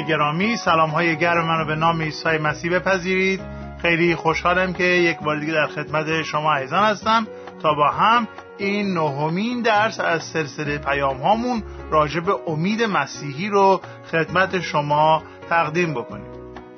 گرامی 0.00 0.56
سلام 0.56 0.90
های 0.90 1.16
گرم 1.16 1.46
منو 1.46 1.64
به 1.64 1.74
نام 1.74 2.02
عیسی 2.02 2.38
مسیح 2.38 2.78
بپذیرید. 2.78 3.40
خیلی 3.82 4.14
خوشحالم 4.14 4.72
که 4.72 4.84
یک 4.84 5.18
بار 5.18 5.38
دیگه 5.38 5.52
در 5.52 5.66
خدمت 5.66 6.22
شما 6.22 6.54
عزیزان 6.54 6.84
هستم. 6.84 7.26
تا 7.62 7.74
با 7.74 7.88
هم 7.88 8.28
این 8.58 8.94
نهمین 8.94 9.62
درس 9.62 10.00
از 10.00 10.22
سلسله 10.22 10.78
پیام 10.78 11.16
هامون 11.16 11.62
راجع 11.90 12.20
به 12.20 12.34
امید 12.46 12.82
مسیحی 12.82 13.48
رو 13.48 13.80
خدمت 14.10 14.60
شما 14.60 15.22
تقدیم 15.50 15.94
بکنیم. 15.94 16.32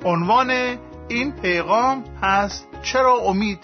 عنوان 0.05 0.77
این 1.07 1.31
پیغام 1.31 2.03
هست 2.21 2.67
چرا 2.83 3.13
امید؟ 3.13 3.59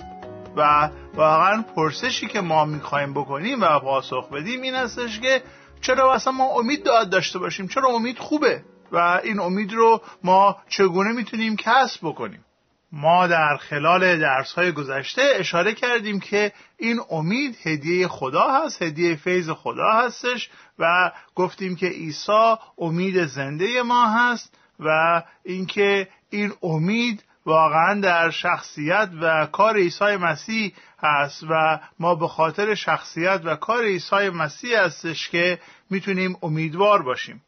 و 0.57 0.89
واقعا 1.15 1.63
پرسشی 1.75 2.27
که 2.27 2.41
ما 2.41 2.65
می‌خوایم 2.65 3.13
بکنیم 3.13 3.61
و 3.61 3.79
پاسخ 3.79 4.29
بدیم 4.29 4.61
این 4.61 4.75
هستش 4.75 5.19
که 5.19 5.41
چرا 5.81 6.13
اصلا 6.13 6.33
ما 6.33 6.45
امید 6.59 6.83
داشته 7.11 7.39
باشیم؟ 7.39 7.67
چرا 7.67 7.89
امید 7.89 8.17
خوبه؟ 8.19 8.61
و 8.91 9.19
این 9.23 9.39
امید 9.39 9.73
رو 9.73 10.01
ما 10.23 10.57
چگونه 10.69 11.11
می‌تونیم 11.11 11.55
کسب 11.55 11.99
بکنیم؟ 12.03 12.45
ما 12.91 13.27
در 13.27 13.57
خلال 13.57 14.19
درس 14.19 14.53
های 14.53 14.71
گذشته 14.71 15.21
اشاره 15.35 15.73
کردیم 15.73 16.19
که 16.19 16.53
این 16.77 16.99
امید 17.09 17.57
هدیه 17.63 18.07
خدا 18.07 18.47
هست 18.51 18.81
هدیه 18.81 19.15
فیض 19.15 19.49
خدا 19.49 19.91
هستش 19.91 20.49
و 20.79 21.11
گفتیم 21.35 21.75
که 21.75 21.87
عیسی 21.87 22.55
امید 22.77 23.25
زنده 23.25 23.81
ما 23.81 24.09
هست 24.09 24.57
و 24.79 25.21
اینکه 25.43 26.07
این 26.29 26.53
امید 26.63 27.23
واقعا 27.45 27.99
در 28.01 28.29
شخصیت 28.29 29.09
و 29.21 29.45
کار 29.45 29.75
عیسی 29.75 30.15
مسیح 30.15 30.73
هست 31.03 31.43
و 31.49 31.79
ما 31.99 32.15
به 32.15 32.27
خاطر 32.27 32.75
شخصیت 32.75 33.41
و 33.43 33.55
کار 33.55 33.83
عیسی 33.83 34.29
مسیح 34.29 34.79
هستش 34.79 35.29
که 35.29 35.59
می‌تونیم 35.89 36.37
امیدوار 36.41 37.03
باشیم. 37.03 37.41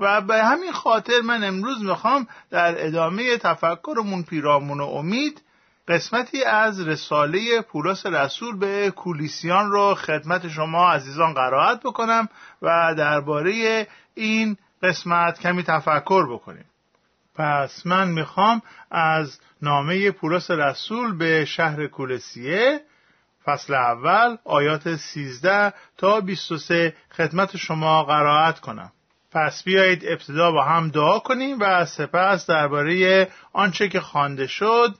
و 0.00 0.20
به 0.20 0.44
همین 0.44 0.72
خاطر 0.72 1.20
من 1.24 1.44
امروز 1.44 1.84
می‌خوام 1.84 2.26
در 2.50 2.86
ادامه 2.86 3.36
تفکرمون 3.36 4.22
پیرامون 4.22 4.80
امید 4.80 5.42
قسمتی 5.88 6.44
از 6.44 6.88
رساله 6.88 7.60
پولس 7.60 8.06
رسول 8.06 8.56
به 8.56 8.90
کولیسیان 8.90 9.70
رو 9.70 9.94
خدمت 9.94 10.48
شما 10.48 10.92
عزیزان 10.92 11.34
قرائت 11.34 11.80
بکنم 11.80 12.28
و 12.62 12.94
درباره 12.98 13.86
این 14.14 14.56
قسمت 14.82 15.40
کمی 15.40 15.62
تفکر 15.62 16.32
بکنیم. 16.32 16.64
پس 17.34 17.86
من 17.86 18.08
می‌خوام 18.08 18.62
از 18.90 19.40
نامه 19.62 20.10
پولس 20.10 20.50
رسول 20.50 21.16
به 21.16 21.44
شهر 21.44 21.86
کولسیه 21.86 22.80
فصل 23.44 23.74
اول 23.74 24.36
آیات 24.44 24.96
13 24.96 25.74
تا 25.96 26.20
23 26.20 26.94
خدمت 27.16 27.56
شما 27.56 28.04
قرائت 28.04 28.60
کنم. 28.60 28.92
پس 29.36 29.64
بیایید 29.64 30.04
ابتدا 30.06 30.52
با 30.52 30.64
هم 30.64 30.88
دعا 30.88 31.18
کنیم 31.18 31.60
و 31.60 31.86
سپس 31.86 32.46
درباره 32.46 33.28
آنچه 33.52 33.88
که 33.88 34.00
خوانده 34.00 34.46
شد 34.46 34.94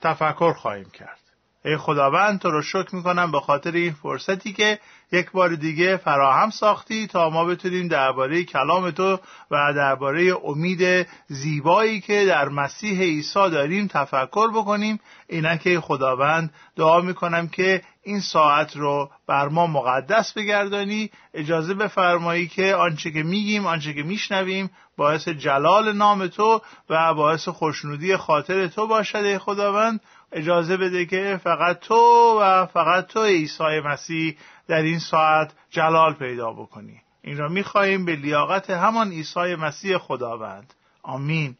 تفکر 0.00 0.52
خواهیم 0.52 0.90
کرد. 0.90 1.23
ای 1.64 1.76
خداوند 1.76 2.40
تو 2.40 2.50
رو 2.50 2.62
شکر 2.62 2.94
می‌کنم 2.94 3.32
به 3.32 3.40
خاطر 3.40 3.72
این 3.72 3.92
فرصتی 3.92 4.52
که 4.52 4.78
یک 5.12 5.30
بار 5.30 5.54
دیگه 5.54 5.96
فراهم 5.96 6.50
ساختی 6.50 7.06
تا 7.06 7.30
ما 7.30 7.44
بتونیم 7.44 7.88
درباره 7.88 8.44
کلام 8.44 8.90
تو 8.90 9.18
و 9.50 9.72
درباره 9.74 10.34
امید 10.44 11.06
زیبایی 11.26 12.00
که 12.00 12.24
در 12.26 12.48
مسیح 12.48 13.00
عیسی 13.00 13.50
داریم 13.50 13.86
تفکر 13.86 14.50
بکنیم. 14.50 15.00
اینکه 15.28 15.80
خداوند 15.80 16.54
دعا 16.76 17.00
می‌کنم 17.00 17.48
که 17.48 17.82
این 18.02 18.20
ساعت 18.20 18.76
رو 18.76 19.10
بر 19.26 19.48
ما 19.48 19.66
مقدس 19.66 20.32
بگردانی. 20.32 21.10
اجازه 21.34 21.74
بفرمایی 21.74 22.48
که 22.48 22.74
آنچه 22.74 23.10
که 23.10 23.22
میگیم 23.22 23.66
آنچه 23.66 23.94
که 23.94 24.02
میشنویم 24.02 24.70
باعث 24.96 25.28
جلال 25.28 25.92
نام 25.92 26.26
تو 26.26 26.60
و 26.90 27.14
باعث 27.14 27.48
خوشنودی 27.48 28.16
خاطر 28.16 28.66
تو 28.66 28.86
باشد 28.86 29.38
خداوند. 29.38 30.00
اجازه 30.34 30.76
بده 30.76 31.06
که 31.06 31.40
فقط 31.44 31.80
تو 31.80 31.94
و 32.40 32.66
فقط 32.66 33.06
تو 33.06 33.24
عیسی 33.24 33.80
مسیح 33.84 34.36
در 34.68 34.82
این 34.82 34.98
ساعت 34.98 35.52
جلال 35.70 36.14
پیدا 36.14 36.52
بکنی. 36.52 37.02
این 37.22 37.38
را 37.38 37.48
می‌خواهیم 37.48 38.04
به 38.04 38.16
لیاقت 38.16 38.70
همان 38.70 39.10
عیسی 39.10 39.54
مسیح 39.54 39.98
خداوند. 39.98 40.74
آمین. 41.02 41.56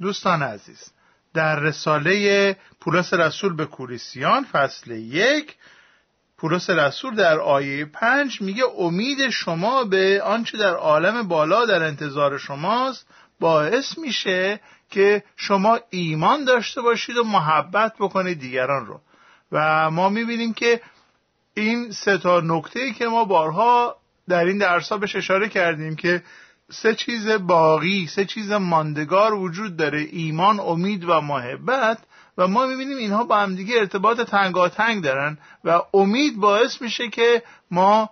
دوستان 0.00 0.42
عزیز 0.42 0.92
در 1.34 1.60
رساله 1.60 2.56
پولس 2.80 3.14
رسول 3.14 3.56
به 3.56 3.66
کوریسیان 3.66 4.44
فصل 4.44 4.90
یک 4.90 5.56
پولس 6.38 6.70
رسول 6.70 7.14
در 7.14 7.40
آیه 7.40 7.84
پنج 7.84 8.40
میگه 8.40 8.64
امید 8.78 9.30
شما 9.30 9.84
به 9.84 10.22
آنچه 10.24 10.58
در 10.58 10.74
عالم 10.74 11.28
بالا 11.28 11.66
در 11.66 11.82
انتظار 11.82 12.38
شماست 12.38 13.06
باعث 13.40 13.98
میشه 13.98 14.60
که 14.90 15.24
شما 15.36 15.78
ایمان 15.90 16.44
داشته 16.44 16.80
باشید 16.80 17.16
و 17.16 17.24
محبت 17.24 17.94
بکنید 17.98 18.40
دیگران 18.40 18.86
رو. 18.86 19.00
و 19.52 19.90
ما 19.90 20.08
می‌بینیم 20.08 20.52
که 20.52 20.80
این 21.54 21.90
سه 21.92 22.18
تا 22.18 22.40
نکته 22.40 22.92
که 22.92 23.06
ما 23.06 23.24
بارها 23.24 23.96
در 24.28 24.44
این 24.44 24.58
درس 24.58 24.92
بهش 24.92 25.16
اشاره 25.16 25.48
کردیم 25.48 25.96
که 25.96 26.22
سه 26.70 26.94
چیز 26.94 27.28
باقی 27.28 28.06
سه 28.06 28.24
چیز 28.24 28.52
ماندگار 28.52 29.34
وجود 29.34 29.76
داره 29.76 29.98
ایمان 30.12 30.60
امید 30.60 31.04
و 31.04 31.20
محبت. 31.20 31.98
و 32.38 32.48
ما 32.48 32.66
می‌بینیم 32.66 32.96
اینها 32.96 33.24
با 33.24 33.36
همدیگه 33.36 33.78
ارتباط 33.78 34.20
تنگاتنگ 34.20 35.02
دارن 35.02 35.38
و 35.64 35.80
امید 35.94 36.36
باعث 36.36 36.82
میشه 36.82 37.08
که 37.08 37.42
ما 37.70 38.10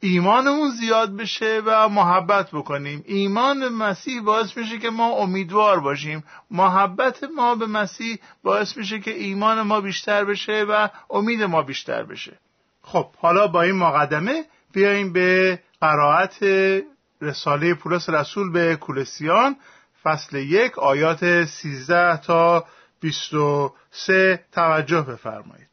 ایمانمون 0.00 0.70
زیاد 0.70 1.16
بشه 1.16 1.62
و 1.66 1.88
محبت 1.88 2.50
بکنیم. 2.50 3.04
ایمان 3.06 3.68
مسیح 3.68 4.22
باعث 4.22 4.56
میشه 4.56 4.78
که 4.78 4.90
ما 4.90 5.08
امیدوار 5.10 5.80
باشیم. 5.80 6.24
محبت 6.50 7.24
ما 7.36 7.54
به 7.54 7.66
مسیح 7.66 8.18
باعث 8.42 8.76
میشه 8.76 9.00
که 9.00 9.10
ایمان 9.10 9.62
ما 9.62 9.80
بیشتر 9.80 10.24
بشه 10.24 10.64
و 10.68 10.88
امید 11.10 11.42
ما 11.42 11.62
بیشتر 11.62 12.02
بشه. 12.02 12.38
خب 12.82 13.06
حالا 13.16 13.46
با 13.46 13.62
این 13.62 13.76
مقدمه 13.76 14.44
بیاییم 14.72 15.12
به 15.12 15.60
قرائت 15.80 16.36
رساله 17.22 17.74
پولس 17.74 18.08
رسول 18.08 18.52
به 18.52 18.76
کولسیان 18.76 19.56
فصل 20.02 20.36
یک 20.36 20.78
آیات 20.78 21.44
13 21.44 22.16
تا 22.16 22.64
23 23.00 24.44
توجه 24.52 25.00
بفرمایید. 25.00 25.68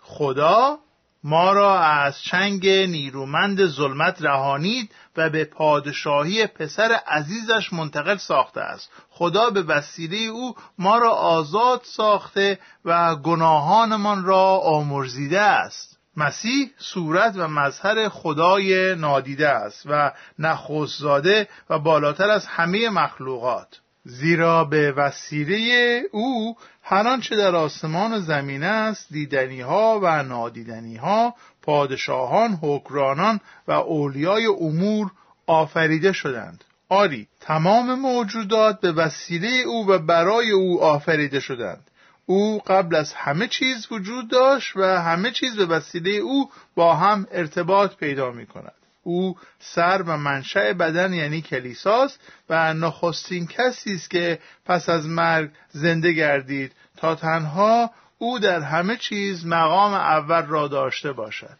خدا 0.00 0.78
ما 1.24 1.52
را 1.52 1.80
از 1.80 2.22
چنگ 2.22 2.68
نیرومند 2.68 3.66
ظلمت 3.66 4.22
رهانید 4.22 4.94
و 5.16 5.30
به 5.30 5.44
پادشاهی 5.44 6.46
پسر 6.46 6.92
عزیزش 7.06 7.72
منتقل 7.72 8.16
ساخته 8.16 8.60
است. 8.60 8.90
خدا 9.10 9.50
به 9.50 9.62
وسیله 9.62 10.16
او 10.16 10.54
ما 10.78 10.98
را 10.98 11.10
آزاد 11.10 11.80
ساخته 11.84 12.58
و 12.84 13.16
گناهانمان 13.16 14.24
را 14.24 14.58
آمرزیده 14.58 15.40
است. 15.40 15.98
مسیح 16.16 16.70
صورت 16.78 17.34
و 17.36 17.48
مظهر 17.48 18.08
خدای 18.08 18.94
نادیده 18.94 19.48
است 19.48 19.82
و 19.86 20.12
نخست 20.38 20.98
زاده 20.98 21.48
و 21.70 21.78
بالاتر 21.78 22.30
از 22.30 22.46
همه 22.46 22.90
مخلوقات. 22.90 23.81
زیرا 24.04 24.64
به 24.64 24.92
وسیله 24.92 26.02
او 26.12 26.56
هر 26.82 27.08
آنچه 27.08 27.36
در 27.36 27.56
آسمان 27.56 28.12
و 28.12 28.20
زمین 28.20 28.62
است 28.62 29.12
دیدنی 29.12 29.60
ها 29.60 30.00
و 30.02 30.22
نادیدنی 30.22 30.96
ها 30.96 31.34
پادشاهان 31.62 32.58
حکرانان 32.62 33.40
و 33.68 33.72
اولیای 33.72 34.46
امور 34.46 35.10
آفریده 35.46 36.12
شدند. 36.12 36.64
آری 36.88 37.28
تمام 37.40 37.94
موجودات 37.94 38.80
به 38.80 38.92
وسیله 38.92 39.48
او 39.48 39.86
و 39.88 39.98
برای 39.98 40.50
او 40.50 40.82
آفریده 40.82 41.40
شدند. 41.40 41.90
او 42.26 42.58
قبل 42.66 42.96
از 42.96 43.12
همه 43.12 43.46
چیز 43.46 43.86
وجود 43.90 44.30
داشت 44.30 44.76
و 44.76 44.82
همه 44.82 45.30
چیز 45.30 45.56
به 45.56 45.66
وسیله 45.66 46.10
او 46.10 46.50
با 46.74 46.94
هم 46.94 47.26
ارتباط 47.32 47.96
پیدا 47.96 48.30
می 48.30 48.46
کند 48.46 48.81
او 49.02 49.36
سر 49.58 50.02
و 50.06 50.16
منشأ 50.16 50.72
بدن 50.72 51.12
یعنی 51.12 51.42
کلیساست 51.42 52.20
و 52.50 52.74
نخستین 52.74 53.46
کسی 53.46 53.94
است 53.94 54.10
که 54.10 54.38
پس 54.66 54.88
از 54.88 55.06
مرگ 55.06 55.50
زنده 55.70 56.12
گردید 56.12 56.72
تا 56.96 57.14
تنها 57.14 57.90
او 58.18 58.38
در 58.38 58.60
همه 58.60 58.96
چیز 58.96 59.46
مقام 59.46 59.94
اول 59.94 60.46
را 60.46 60.68
داشته 60.68 61.12
باشد. 61.12 61.56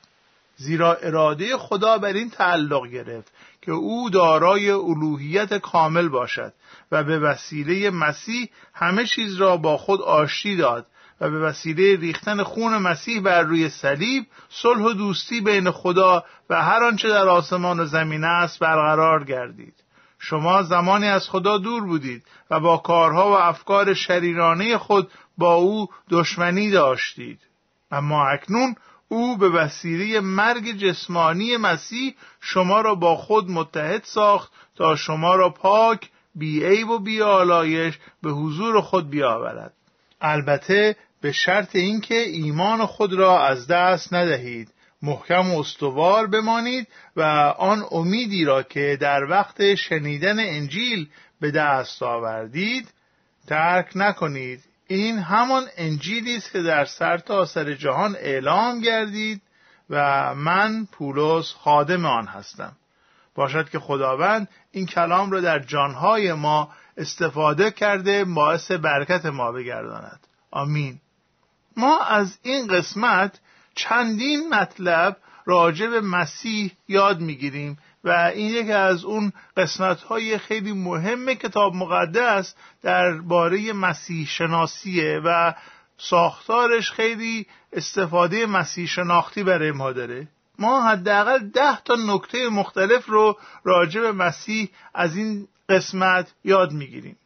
زیرا 0.56 0.94
اراده 0.94 1.56
خدا 1.56 1.98
بر 1.98 2.12
این 2.12 2.30
تعلق 2.30 2.86
گرفت 2.86 3.32
که 3.62 3.72
او 3.72 4.10
دارای 4.10 4.70
الوهیت 4.70 5.54
کامل 5.54 6.08
باشد 6.08 6.52
و 6.92 7.04
به 7.04 7.18
وسیله 7.18 7.90
مسیح 7.90 8.48
همه 8.74 9.06
چیز 9.06 9.36
را 9.36 9.56
با 9.56 9.76
خود 9.78 10.02
آشتی 10.02 10.56
داد 10.56 10.86
و 11.22 11.30
به 11.30 11.38
وسیله 11.38 11.96
ریختن 11.96 12.42
خون 12.42 12.78
مسیح 12.78 13.20
بر 13.20 13.42
روی 13.42 13.68
صلیب 13.68 14.26
صلح 14.48 14.82
و 14.82 14.92
دوستی 14.92 15.40
بین 15.40 15.70
خدا 15.70 16.24
و 16.50 16.62
هر 16.62 16.84
آنچه 16.84 17.08
در 17.08 17.28
آسمان 17.28 17.80
و 17.80 17.84
زمین 17.84 18.24
است 18.24 18.58
برقرار 18.58 19.24
گردید. 19.24 19.74
شما 20.18 20.62
زمانی 20.62 21.06
از 21.06 21.28
خدا 21.28 21.58
دور 21.58 21.84
بودید 21.84 22.24
و 22.50 22.60
با 22.60 22.76
کارها 22.76 23.30
و 23.30 23.34
افکار 23.34 23.94
شریرانه 23.94 24.78
خود 24.78 25.10
با 25.38 25.54
او 25.54 25.88
دشمنی 26.10 26.70
داشتید. 26.70 27.40
اما 27.90 28.28
اکنون 28.28 28.74
او 29.08 29.36
به 29.36 29.48
وسیله 29.48 30.20
مرگ 30.20 30.72
جسمانی 30.72 31.56
مسیح 31.56 32.14
شما 32.40 32.80
را 32.80 32.94
با 32.94 33.16
خود 33.16 33.50
متحد 33.50 34.02
ساخت 34.04 34.52
تا 34.76 34.96
شما 34.96 35.34
را 35.34 35.50
پاک 35.50 36.10
بیعیب 36.34 36.90
و 36.90 36.98
بیالایش 36.98 37.98
به 38.22 38.30
حضور 38.30 38.80
خود 38.80 39.10
بیاورد. 39.10 39.72
البته 40.22 40.96
به 41.22 41.32
شرط 41.32 41.76
اینکه 41.76 42.14
ایمان 42.14 42.86
خود 42.86 43.12
را 43.12 43.46
از 43.46 43.66
دست 43.66 44.14
ندهید. 44.14 44.72
محکم 45.02 45.50
و 45.50 45.60
استوار 45.60 46.26
بمانید 46.26 46.88
و 47.16 47.22
آن 47.58 47.84
امیدی 47.90 48.44
را 48.44 48.62
که 48.62 48.98
در 49.00 49.24
وقت 49.24 49.74
شنیدن 49.74 50.40
انجیل 50.40 51.08
به 51.40 51.50
دست 51.50 52.02
آوردید 52.02 52.88
ترک 53.46 53.90
نکنید. 53.94 54.60
این 54.86 55.18
همان 55.18 55.64
انجیلی 55.76 56.36
است 56.36 56.52
که 56.52 56.62
در 56.62 56.84
سرتاسر 56.84 57.64
سر 57.64 57.74
جهان 57.74 58.16
اعلام 58.16 58.80
گردید 58.80 59.42
و 59.90 60.34
من 60.34 60.86
پولس 60.92 61.52
خادم 61.52 62.06
آن 62.06 62.26
هستم. 62.26 62.76
باشد 63.34 63.70
که 63.70 63.78
خداوند 63.78 64.48
این 64.72 64.86
کلام 64.86 65.30
را 65.30 65.40
در 65.40 65.58
جانهای 65.58 66.32
ما 66.32 66.72
استفاده 66.96 67.70
کرده 67.70 68.24
باعث 68.24 68.70
برکت 68.70 69.26
ما 69.26 69.52
بگرداند. 69.52 70.26
آمین. 70.50 71.00
ما 71.76 72.00
از 72.00 72.38
این 72.42 72.66
قسمت 72.66 73.40
چندین 73.74 74.48
مطلب 74.48 75.16
راجع 75.44 75.86
به 75.86 76.00
مسیح 76.00 76.72
یاد 76.88 77.20
می‌گیریم 77.20 77.78
و 78.04 78.10
این 78.10 78.48
یکی 78.48 78.72
از 78.72 79.04
اون 79.04 79.32
قسمت 79.56 80.00
های 80.00 80.38
خیلی 80.38 80.72
مهم 80.72 81.34
کتاب 81.34 81.74
مقدس 81.74 82.54
درباره 82.82 83.72
مسیح 83.72 84.26
شناسیه 84.26 85.20
و 85.24 85.52
ساختارش 85.98 86.90
خیلی 86.90 87.46
استفاده 87.72 88.46
مسیح 88.46 88.86
شناختی 88.86 89.42
برای 89.42 89.70
ما 89.72 89.92
داره. 89.92 90.28
ما 90.58 90.82
حداقل 90.82 91.38
ده 91.38 91.80
تا 91.84 91.96
نکته 92.08 92.48
مختلف 92.48 93.06
رو 93.06 93.38
راجع 93.64 94.00
به 94.00 94.12
مسیح 94.12 94.68
از 94.94 95.16
این 95.16 95.48
قسمت 95.68 96.32
یاد 96.44 96.72
می‌گیریم. 96.72 97.16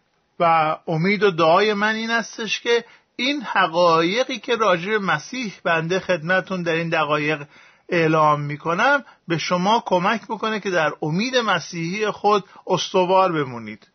و 0.41 0.77
امید 0.87 1.23
و 1.23 1.31
دعای 1.31 1.75
من 1.75 1.95
این 1.95 2.11
استش 2.11 2.61
که 2.61 2.85
این 3.17 3.43
حقایقی 3.43 4.39
که 4.39 4.57
راجع 4.57 4.99
مسیح 4.99 5.55
بنده 5.65 6.01
خدمتون 6.01 6.63
در 6.63 6.73
این 6.73 6.89
دقایق 6.89 7.47
اعلام 7.89 8.41
می‌کنم 8.41 9.05
به 9.29 9.39
شما 9.39 9.83
کمک 9.87 10.23
بکنه 10.25 10.61
که 10.61 10.71
در 10.71 10.93
امید 11.03 11.37
مسیحی 11.37 12.11
خود 12.11 12.45
استوار 12.67 13.33
بمونید. 13.33 13.89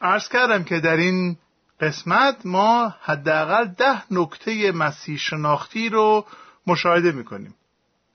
عرض 0.00 0.28
کردم 0.28 0.64
که 0.64 0.80
در 0.80 0.96
این 0.96 1.36
قسمت 1.80 2.36
ما 2.44 2.94
حداقل 3.02 3.64
ده 3.64 4.02
نکته 4.10 4.72
مسیح 4.72 5.18
شناختی 5.18 5.88
رو 5.88 6.26
مشاهده 6.66 7.12
می‌کنیم. 7.12 7.54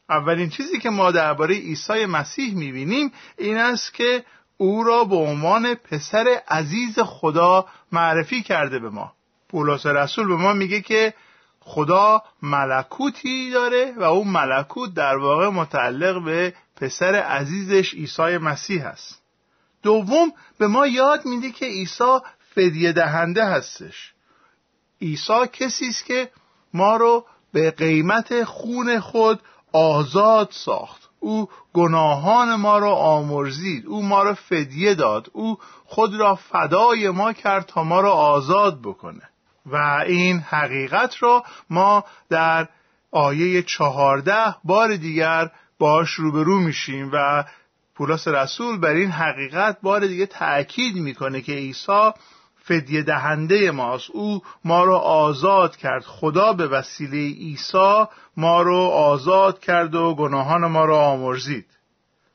اولین 0.10 0.50
چیزی 0.50 0.80
که 0.80 0.90
ما 0.90 1.12
درباره 1.12 1.56
عیسی 1.56 2.06
مسیح 2.06 2.56
می‌بینیم 2.56 3.12
این 3.38 3.58
است 3.58 3.94
که 3.94 4.24
او 4.58 4.84
را 4.84 5.04
به 5.04 5.16
عنوان 5.16 5.76
پسر 5.76 6.42
عزیز 6.48 7.00
خدا 7.00 7.66
معرفی 7.92 8.42
کرده 8.42 8.80
به 8.80 8.90
ما. 8.90 9.17
پولس 9.50 9.86
رسول 9.86 10.28
به 10.28 10.36
ما 10.36 10.54
میگه 10.54 10.82
که 10.82 11.14
خدا 11.60 12.24
ملکوتی 12.42 13.52
داره 13.52 13.94
و 13.98 14.04
اون 14.04 14.28
ملکوت 14.28 14.94
در 14.94 15.18
واقع 15.18 15.50
متعلق 15.50 16.24
به 16.24 16.54
پسر 16.76 17.16
عزیزش 17.16 17.94
عیسی 17.94 18.38
مسیح 18.38 18.86
است 18.86 19.22
دوم 19.84 20.34
به 20.58 20.68
ما 20.68 20.88
یاد 20.88 21.26
میده 21.26 21.52
که 21.52 21.66
عیسی 21.66 22.20
فدیه 22.56 22.92
دهنده 22.92 23.46
هستش. 23.46 24.14
عیسی 25.02 25.48
کسی 25.54 25.88
است 25.88 26.06
که 26.06 26.32
ما 26.74 26.96
رو 26.96 27.26
به 27.54 27.72
قیمت 27.72 28.44
خون 28.44 29.00
خود 29.00 29.40
آزاد 29.74 30.50
ساخت. 30.52 31.10
او 31.20 31.50
گناهان 31.74 32.56
ما 32.56 32.78
را 32.78 32.96
آمرزید. 32.96 33.86
او 33.86 34.04
ما 34.04 34.24
را 34.24 34.34
فدیه 34.34 34.96
داد. 34.96 35.30
او 35.34 35.58
خود 35.86 36.16
را 36.16 36.36
فدای 36.36 37.10
ما 37.10 37.34
کرد 37.34 37.66
تا 37.66 37.84
ما 37.84 38.02
را 38.02 38.12
آزاد 38.12 38.82
بکنه. 38.82 39.30
و 39.68 40.04
این 40.08 40.40
حقیقت 40.40 41.16
را 41.20 41.44
ما 41.70 42.04
در 42.30 42.68
آیه 43.12 43.62
چهارده 43.62 44.56
بار 44.64 44.96
دیگر 44.96 45.50
باش 45.80 46.10
روبرو 46.10 46.60
میشیم 46.60 47.10
و 47.14 47.44
پولس 47.96 48.28
رسول 48.28 48.80
بر 48.80 48.94
این 48.94 49.12
حقیقت 49.12 49.78
بار 49.82 50.08
دیگه 50.08 50.26
تأکید 50.26 50.96
می‌کنه 50.96 51.42
که 51.42 51.52
عیسی 51.52 52.12
فدیه 52.64 53.04
دهنده 53.04 53.72
ماست. 53.72 54.10
او 54.14 54.42
ما 54.66 54.84
رو 54.84 54.96
آزاد 54.96 55.78
کرد. 55.78 56.04
خدا 56.04 56.54
به 56.54 56.68
وسیله 56.68 57.18
عیسی 57.18 58.06
ما 58.38 58.62
رو 58.62 58.78
آزاد 58.78 59.60
کرد 59.60 59.96
و 59.96 60.16
گناهان 60.16 60.66
ما 60.66 60.86
رو 60.86 60.96
آمرزید. 60.96 61.66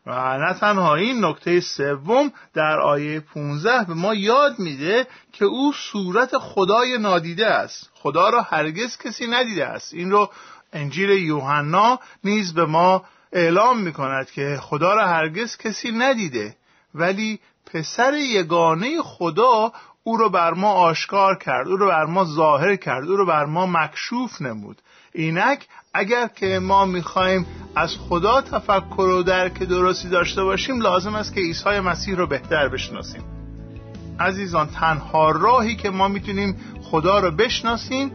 و 0.06 0.38
نه 0.38 0.54
تنها 0.54 0.94
این 0.94 1.24
نکته 1.24 1.60
سوم 1.60 2.32
در 2.54 2.80
آیه 2.80 3.20
15 3.20 3.84
به 3.84 3.94
ما 3.94 4.14
یاد 4.14 4.58
میده 4.58 5.06
که 5.32 5.44
او 5.44 5.72
صورت 5.72 6.38
خدای 6.38 6.98
نادیده 6.98 7.46
است. 7.46 7.90
خدا 7.94 8.28
را 8.28 8.42
هرگز 8.42 8.98
کسی 8.98 9.26
ندیده 9.26 9.66
است. 9.66 9.94
این 9.94 10.10
رو 10.10 10.30
انجیل 10.72 11.10
یوحنا 11.10 11.98
نیز 12.24 12.54
به 12.54 12.64
ما 12.64 13.04
اعلام 13.32 13.78
می‌کند 13.78 14.30
که 14.30 14.58
خدا 14.62 14.94
را 14.94 15.06
هرگز 15.06 15.56
کسی 15.56 15.92
ندیده 15.92 16.56
ولی 16.94 17.40
پسر 17.66 18.14
یگانه 18.14 19.02
خدا 19.02 19.72
او 20.04 20.16
رو 20.16 20.28
بر 20.28 20.54
ما 20.54 20.72
آشکار 20.72 21.38
کرد 21.38 21.68
او 21.68 21.76
رو 21.76 21.86
بر 21.86 22.04
ما 22.04 22.24
ظاهر 22.24 22.76
کرد 22.76 23.08
او 23.08 23.16
رو 23.16 23.26
بر 23.26 23.44
ما 23.44 23.66
مکشوف 23.66 24.42
نمود. 24.42 24.82
اینک 25.14 25.66
اگر 25.94 26.28
که 26.28 26.58
ما 26.58 26.84
می‌خواهیم 26.84 27.46
از 27.76 27.96
خدا 28.08 28.40
تفکر 28.40 29.00
و 29.00 29.22
درک 29.22 29.62
درستی 29.62 30.08
داشته 30.08 30.44
باشیم 30.44 30.80
لازم 30.80 31.14
است 31.14 31.34
که 31.34 31.40
عیسی 31.40 31.80
مسیح 31.80 32.16
رو 32.16 32.26
بهتر 32.26 32.68
بشناسیم. 32.68 33.22
عزیزان 34.20 34.66
تنها 34.66 35.30
راهی 35.30 35.76
که 35.76 35.90
ما 35.90 36.08
می‌تونیم 36.08 36.56
خدا 36.82 37.18
رو 37.18 37.30
بشناسیم 37.30 38.12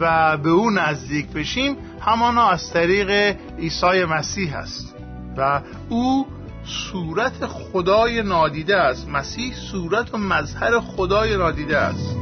و 0.00 0.36
به 0.36 0.50
او 0.50 0.70
نزدیک 0.70 1.26
بشیم 1.26 1.76
همانا 2.00 2.48
از 2.48 2.70
طریق 2.70 3.36
عیسی 3.58 4.04
مسیح 4.04 4.56
است 4.56 4.94
و 5.36 5.60
او 5.88 6.26
صورت 6.64 7.46
خدای 7.46 8.22
نادیده 8.22 8.76
است. 8.76 9.08
مسیح 9.08 9.54
صورت 9.54 10.14
و 10.14 10.18
مظهر 10.18 10.80
خدای 10.80 11.36
نادیده 11.36 11.78
است. 11.78 12.16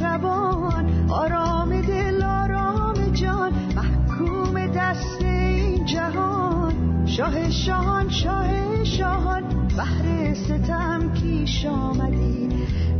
مهربان 0.00 1.10
آرام 1.10 1.80
دل 1.80 2.22
آرام 2.22 3.12
جان 3.12 3.52
محکوم 3.76 4.66
دست 4.66 5.22
این 5.22 5.84
جهان. 5.84 7.06
شاه 7.06 7.50
شاهان 7.50 8.10
شاه 8.10 8.84
شاهان 8.84 9.42
بحر 9.78 10.34
ستم 10.34 11.12
کیش 11.14 11.66
آمدی 11.66 12.48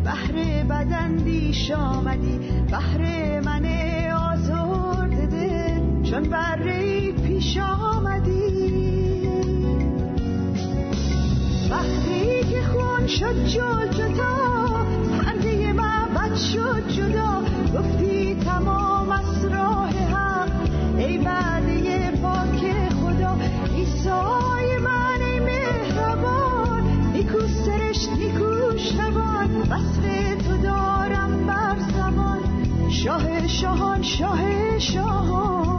بحر 0.05 0.33
بدن 0.71 1.17
بیش 1.17 1.71
آمدی 1.71 2.39
بحر 2.73 3.01
من 3.41 3.67
آزرد 4.11 5.31
دل. 5.31 6.03
چون 6.11 6.23
بره 6.23 7.13
پیش 7.13 7.59
آمدی. 7.59 8.47
وقتی 11.71 12.45
که 12.51 12.63
خون 12.63 13.07
شد 13.07 13.45
جل 13.45 14.09
معبد 14.09 15.16
شد 16.37 16.89
جدا. 16.89 17.43
گفتی 17.75 18.35
تمام 18.35 19.11
از 19.11 19.45
راه 19.45 19.91
حق. 19.91 20.51
ای 20.99 21.19
بعده 21.19 22.11
پاک 22.11 22.91
خدا 22.91 23.37
ایسای 23.75 24.79
من 24.79 25.21
ای 25.23 25.41
مهربان. 25.41 27.13
نیکو 27.13 27.41
سرش 27.41 28.09
نیکو 28.09 28.79
شبان. 28.79 29.61
وصف 29.71 30.03
تو 30.49 30.57
دارم 30.57 31.47
بر 31.47 31.77
زمان 31.97 32.41
شاه 32.91 33.49
شاهان 33.49 34.03
شاه 34.03 34.79
شاهان. 34.79 35.76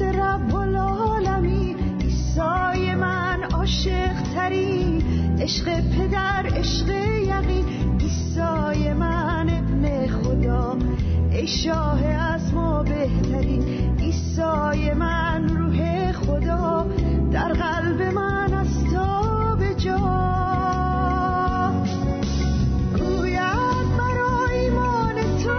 عروس 0.00 0.16
رب 0.16 0.54
العالمی 0.54 1.76
ایسای 2.00 2.94
من 2.94 3.42
عاشق 3.54 4.22
ترین 4.34 5.02
عشق 5.40 5.64
پدر 5.64 6.46
عشق 6.56 6.88
یقین 6.88 7.64
ایسای 8.00 8.92
من 8.92 9.50
ابن 9.50 10.06
خدا. 10.06 10.76
ای 11.30 11.46
شاه 11.46 12.04
از 12.04 12.54
ما 12.54 12.82
بهترین 12.82 13.62
ایسای 13.98 14.94
من 14.94 15.48
روح 15.48 16.12
خدا. 16.12 16.86
در 17.32 17.52
قلب 17.52 18.02
من 18.02 18.54
از 18.54 18.84
تا 18.92 19.56
به 19.58 19.74
جا. 19.74 19.96
گوید 22.98 23.88
برای 23.98 24.60
ایمان 24.60 25.14
تو 25.44 25.58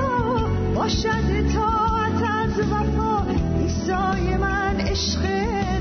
باشد 0.75 1.53
تا 1.53 1.81
عشق 4.91 5.25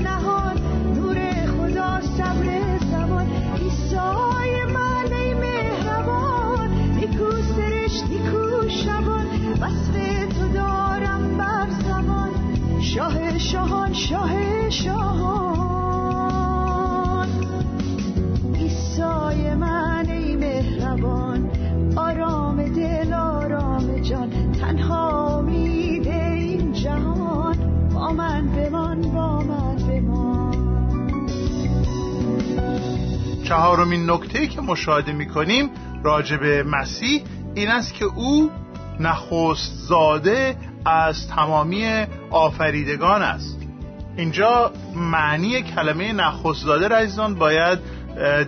نهان 0.03 0.57
نور 0.95 1.17
خدا 1.45 2.01
صبر 2.01 2.47
زمان. 2.91 3.27
ایسای 3.55 4.65
من 4.73 5.13
ای 5.13 5.33
مهربان 5.33 6.69
نیکو 6.95 7.31
سرشت 7.55 8.03
نیکو 8.09 8.69
شبان. 8.69 9.25
وصف 9.61 9.93
تو 10.39 10.47
دارم 10.47 11.37
بر 11.37 11.69
زمان. 11.87 12.29
شاه 12.81 13.37
شاهان 13.37 13.93
شاه 13.93 14.69
شاهان. 14.69 15.50
چهارمین 33.51 34.09
نکته 34.09 34.47
که 34.47 34.61
مشاهده 34.61 35.11
می 35.11 35.27
کنیم 35.27 35.69
راجع 36.03 36.37
به 36.37 36.63
مسیح 36.63 37.23
این 37.55 37.67
است 37.67 37.93
که 37.93 38.05
او 38.05 38.51
نخست 38.99 39.73
زاده 39.73 40.57
از 40.85 41.27
تمامی 41.27 42.05
آفریدگان 42.29 43.21
است. 43.21 43.59
اینجا 44.17 44.71
معنی 44.95 45.61
کلمه 45.61 46.13
نخست 46.13 46.65
زاده 46.65 46.87
عزیزان 46.87 47.35
باید 47.35 47.79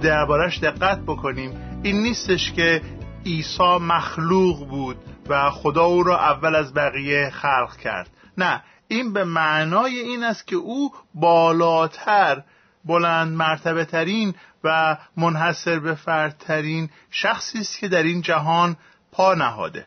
دربارش 0.01 0.59
دقت 0.59 0.99
بکنیم. 1.07 1.51
این 1.83 2.01
نیستش 2.01 2.51
که 2.51 2.81
عیسی 3.25 3.77
مخلوق 3.81 4.69
بود 4.69 4.97
و 5.29 5.49
خدا 5.49 5.83
او 5.83 6.03
را 6.03 6.19
اول 6.19 6.55
از 6.55 6.73
بقیه 6.73 7.29
خلق 7.29 7.77
کرد. 7.83 8.09
نه 8.37 8.63
این 8.87 9.13
به 9.13 9.23
معنای 9.23 9.99
این 9.99 10.23
است 10.23 10.47
که 10.47 10.55
او 10.55 10.91
بالاتر 11.15 12.43
بلند 12.85 13.33
مرتبه 13.37 13.85
ترین 13.85 14.35
و 14.63 14.97
منحصر 15.17 15.79
به 15.79 15.95
فردترین 15.95 16.89
شخصی 17.11 17.59
است 17.59 17.79
که 17.79 17.87
در 17.87 18.03
این 18.03 18.21
جهان 18.21 18.77
پا 19.11 19.33
نهاده. 19.33 19.85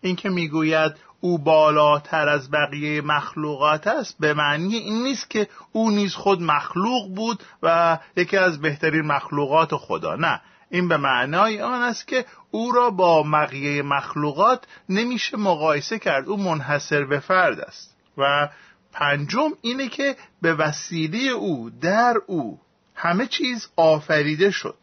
این 0.00 0.16
که 0.16 0.28
می‌گوید 0.28 0.92
او 1.20 1.38
بالاتر 1.38 2.28
از 2.28 2.50
بقیه 2.50 3.02
مخلوقات 3.02 3.86
است 3.86 4.16
به 4.20 4.34
معنی 4.34 4.76
این 4.76 5.02
نیست 5.02 5.30
که 5.30 5.48
او 5.72 5.90
نیز 5.90 6.14
خود 6.14 6.42
مخلوق 6.42 7.14
بود 7.14 7.42
و 7.62 7.98
یکی 8.16 8.36
از 8.36 8.60
بهترین 8.60 9.06
مخلوقات 9.06 9.74
خدا. 9.74 10.16
نه 10.16 10.40
این 10.70 10.88
به 10.88 10.96
معنای 10.96 11.60
آن 11.62 11.82
است 11.82 12.08
که 12.08 12.24
او 12.50 12.72
را 12.72 12.90
با 12.90 13.22
بقیه 13.22 13.82
مخلوقات 13.82 14.64
نمیشه 14.88 15.36
مقایسه 15.36 15.98
کرد. 15.98 16.28
او 16.28 16.36
منحصر 16.36 17.04
به 17.04 17.18
فرد 17.20 17.60
است 17.60 17.96
و 18.18 18.48
پنجم 18.92 19.50
اینه 19.60 19.88
که 19.88 20.16
به 20.42 20.54
وسیله 20.54 21.30
او 21.30 21.70
در 21.70 22.16
او 22.26 22.60
همه 22.94 23.26
چیز 23.26 23.68
آفریده 23.76 24.50
شد. 24.50 24.76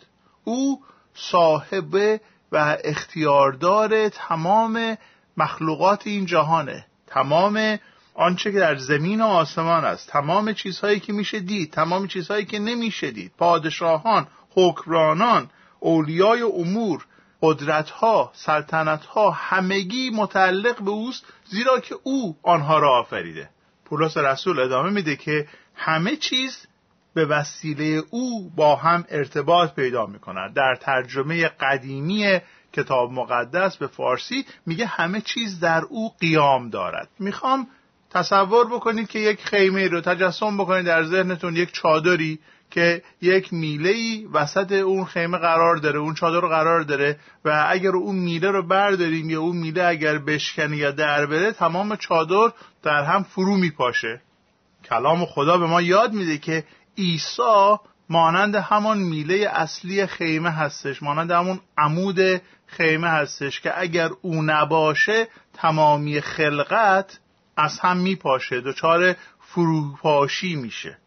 او 0.43 0.81
صاحب 1.13 2.19
و 2.51 2.77
اختیاردار 2.83 4.09
تمام 4.09 4.97
مخلوقات 5.38 6.07
این 6.07 6.25
جهانه 6.25 6.85
تمام 7.07 7.79
آنچه 8.13 8.51
که 8.51 8.59
در 8.59 8.75
زمین 8.75 9.21
و 9.21 9.25
آسمان 9.25 9.85
است. 9.85 10.09
تمام 10.09 10.53
چیزهایی 10.53 11.00
که 11.00 11.13
میشه 11.13 11.39
دید. 11.39 11.71
تمام 11.71 12.07
چیزهایی 12.07 12.45
که 12.45 12.59
نمیشه 12.59 13.12
دید. 13.12 13.31
پادشاهان 13.38 14.27
حکمرانان 14.55 15.50
اولیای 15.79 16.41
امور 16.41 17.05
قدرتها 17.41 18.31
سلطنتها 18.33 19.31
همگی 19.31 20.09
متعلق 20.09 20.81
به 20.81 20.91
اوست 20.91 21.25
زیرا 21.45 21.79
که 21.79 21.95
او 22.03 22.38
آنها 22.43 22.79
را 22.79 23.00
آفریده. 23.00 23.50
پولس 23.86 24.18
رسول 24.18 24.60
ادامه 24.60 24.89
میده 24.89 25.15
که 25.15 25.48
همه 25.75 26.15
چیز 26.15 26.68
به 27.13 27.25
وسیله 27.25 28.04
او 28.10 28.50
با 28.56 28.75
هم 28.75 29.06
ارتباط 29.10 29.74
پیدا 29.74 30.06
می 30.06 30.20
کند 30.20 30.54
در 30.54 30.75
ترجمه 30.75 31.48
قدیمی 31.48 32.39
کتاب 32.74 33.12
مقدس 33.12 33.77
به 33.77 33.88
فارسی 33.88 34.46
میگه 34.65 34.86
همه 34.86 35.22
چیز 35.22 35.60
در 35.60 35.84
او 35.89 36.13
قیام 36.20 36.70
دارد. 36.70 37.10
می‌خوام 37.20 37.68
تصور 38.10 38.68
بکنید 38.68 39.08
که 39.08 39.20
یک 39.20 39.46
خیمه 39.46 39.88
رو 39.88 40.01
تجسم 40.01 40.58
بکنید 40.58 40.86
در 40.86 41.04
ذهنتون 41.04 41.56
یک 41.56 41.72
چادری 41.72 42.39
که 42.75 43.01
یک 43.22 43.53
میله 43.53 44.27
وسط 44.34 44.72
اون 44.72 45.05
خیمه 45.05 45.38
قرار 45.38 45.75
داره 45.75 46.00
اون 46.00 46.13
چادر 46.13 46.48
قرار 46.48 46.82
داره 46.82 47.20
و 47.46 47.65
اگر 47.70 47.89
اون 47.89 48.15
میله 48.15 48.51
رو 48.51 48.67
برداریم 48.67 49.29
یا 49.29 49.41
اون 49.41 49.58
میله 49.58 49.84
اگر 49.84 50.17
بشکنه 50.17 50.77
یا 50.77 50.91
در 50.91 51.25
بره 51.25 51.51
تمام 51.51 51.96
چادر 51.96 52.51
در 52.84 53.03
هم 53.03 53.24
فرو 53.24 53.58
میپاشه. 53.58 54.22
کلام 54.89 55.25
خدا 55.25 55.58
به 55.58 55.65
ما 55.65 55.82
یاد 55.82 56.13
میده 56.13 56.38
که 56.38 56.63
عیسی 56.98 57.75
مانند 58.10 58.55
همان 58.55 58.98
میله 58.98 59.50
اصلی 59.53 60.05
خیمه 60.05 60.50
هستش 60.50 61.03
مانند 61.03 61.32
همون 61.32 61.60
عمود 61.77 62.41
خیمه 62.65 63.08
هستش 63.08 63.62
که 63.62 63.82
اگر 63.82 64.10
او 64.22 64.41
نباشه 64.44 65.27
تمامی 65.53 66.22
خلقت 66.22 67.20
از 67.58 67.79
هم 67.79 67.98
میپاشه 67.98 68.62
دچار 68.62 69.15
فروپاشی 69.39 70.55
میشه 70.55 70.98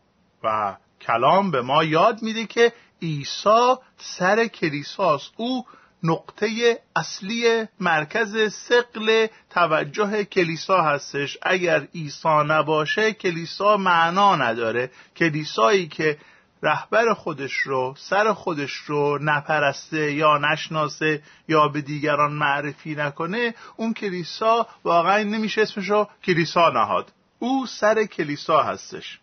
و 0.45 0.77
کلام 1.01 1.51
به 1.51 1.63
ما 1.63 1.85
یاد 1.85 2.23
میده 2.23 2.47
که 2.47 2.73
عیسی 3.03 3.77
سر 3.99 4.47
کلیساست 4.47 5.33
او 5.37 5.67
نقطه 6.03 6.79
اصلی 6.97 7.67
مرکز 7.81 8.53
سقل 8.53 9.27
توجه 9.51 10.25
کلیسا 10.25 10.83
هستش. 10.83 11.39
اگر 11.43 11.89
عیسی 11.95 12.43
نباشه 12.49 13.13
کلیسا 13.13 13.77
معنا 13.77 14.37
نداره. 14.37 14.91
کلیسایی 15.17 15.89
که 15.89 16.19
رهبر 16.63 17.15
خودش 17.15 17.53
رو 17.53 17.95
سر 17.99 18.33
خودش 18.33 18.73
رو 18.73 19.19
نپرسته 19.23 20.13
یا 20.13 20.39
نشناسه 20.39 21.23
یا 21.49 21.69
به 21.69 21.81
دیگران 21.81 22.33
معرفی 22.33 22.95
نکنه 22.95 23.55
اون 23.77 23.93
کلیسا 23.95 24.67
واقعا 24.85 25.23
نمیشه 25.23 25.63
اسمش 25.63 25.91
رو 25.91 26.09
کلیسا 26.25 26.71
نهاد. 26.71 27.13
او 27.39 27.67
سر 27.67 28.05
کلیسا 28.05 28.63
هستش. 28.63 29.21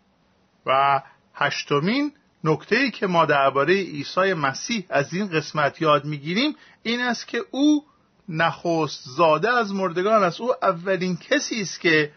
و 0.65 1.01
هشتمین 1.35 2.11
نکته 2.43 2.75
ای 2.75 2.91
که 2.91 3.07
ما 3.07 3.25
درباره 3.25 3.73
عیسی 3.73 4.33
مسیح 4.33 4.85
از 4.89 5.13
این 5.13 5.27
قسمت 5.27 5.81
یاد 5.81 6.05
می‌گیریم 6.05 6.55
این 6.83 7.01
است 7.01 7.27
که 7.27 7.41
او 7.51 7.85
نخست 8.29 9.03
زاده 9.17 9.49
از 9.49 9.73
مردگان 9.73 10.23
است. 10.23 10.41
او 10.41 10.53
اولین 10.61 11.17
کسی 11.17 11.61
است 11.61 11.79
که 11.79 12.11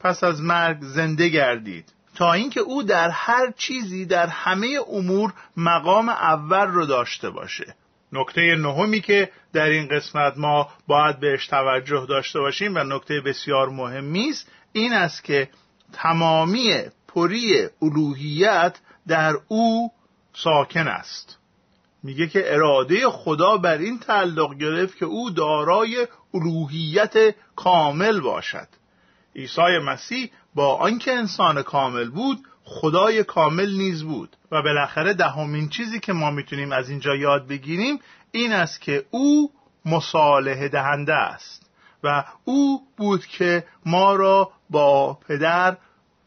پس 0.00 0.24
از 0.24 0.40
مرگ 0.40 0.78
زنده 0.80 1.28
گردید. 1.28 1.92
تا 2.14 2.32
اینکه 2.32 2.60
او 2.60 2.82
در 2.82 3.10
هر 3.10 3.52
چیزی 3.56 4.04
در 4.04 4.26
همه 4.26 4.78
امور 4.92 5.32
مقام 5.56 6.08
اول 6.08 6.66
رو 6.66 6.86
داشته 6.86 7.30
باشه. 7.30 7.74
نکته 8.12 8.56
نهمی 8.56 9.00
که 9.00 9.30
در 9.52 9.64
این 9.64 9.88
قسمت 9.88 10.34
ما 10.36 10.68
باید 10.86 11.20
بهش 11.20 11.46
توجه 11.46 12.06
داشته 12.08 12.40
باشیم 12.40 12.74
و 12.74 12.78
نکته 12.78 13.20
بسیار 13.20 13.68
مهمی 13.68 14.30
است 14.30 14.48
این 14.72 14.92
است 14.92 15.24
که 15.24 15.48
تمامی 15.92 16.72
پری 17.14 17.68
الوهیت 17.82 18.78
در 19.06 19.34
او 19.48 19.90
ساکن 20.34 20.88
است. 20.88 21.38
میگه 22.02 22.26
که 22.26 22.54
اراده 22.54 23.08
خدا 23.08 23.56
بر 23.56 23.78
این 23.78 23.98
تعلق 23.98 24.54
گرفت 24.54 24.98
که 24.98 25.04
او 25.04 25.30
دارای 25.30 26.06
الوهیت 26.34 27.34
کامل 27.56 28.20
باشد. 28.20 28.68
عیسی 29.36 29.78
مسیح 29.86 30.30
با 30.54 30.76
آنکه 30.76 31.12
انسان 31.12 31.62
کامل 31.62 32.10
بود 32.10 32.38
خدای 32.64 33.24
کامل 33.24 33.72
نیز 33.76 34.02
بود 34.02 34.36
و 34.52 34.62
بالاخره 34.62 35.14
دهمین 35.14 35.68
چیزی 35.68 36.00
که 36.00 36.12
ما 36.12 36.30
می‌تونیم 36.30 36.72
از 36.72 36.90
اینجا 36.90 37.16
یاد 37.16 37.46
بگیریم 37.46 37.98
این 38.32 38.52
است 38.52 38.80
که 38.80 39.04
او 39.10 39.50
مصالحه 39.84 40.68
دهنده 40.68 41.14
است 41.14 41.70
و 42.04 42.24
او 42.44 42.82
بود 42.96 43.26
که 43.26 43.64
ما 43.86 44.14
را 44.14 44.50
با 44.70 45.14
پدر 45.14 45.76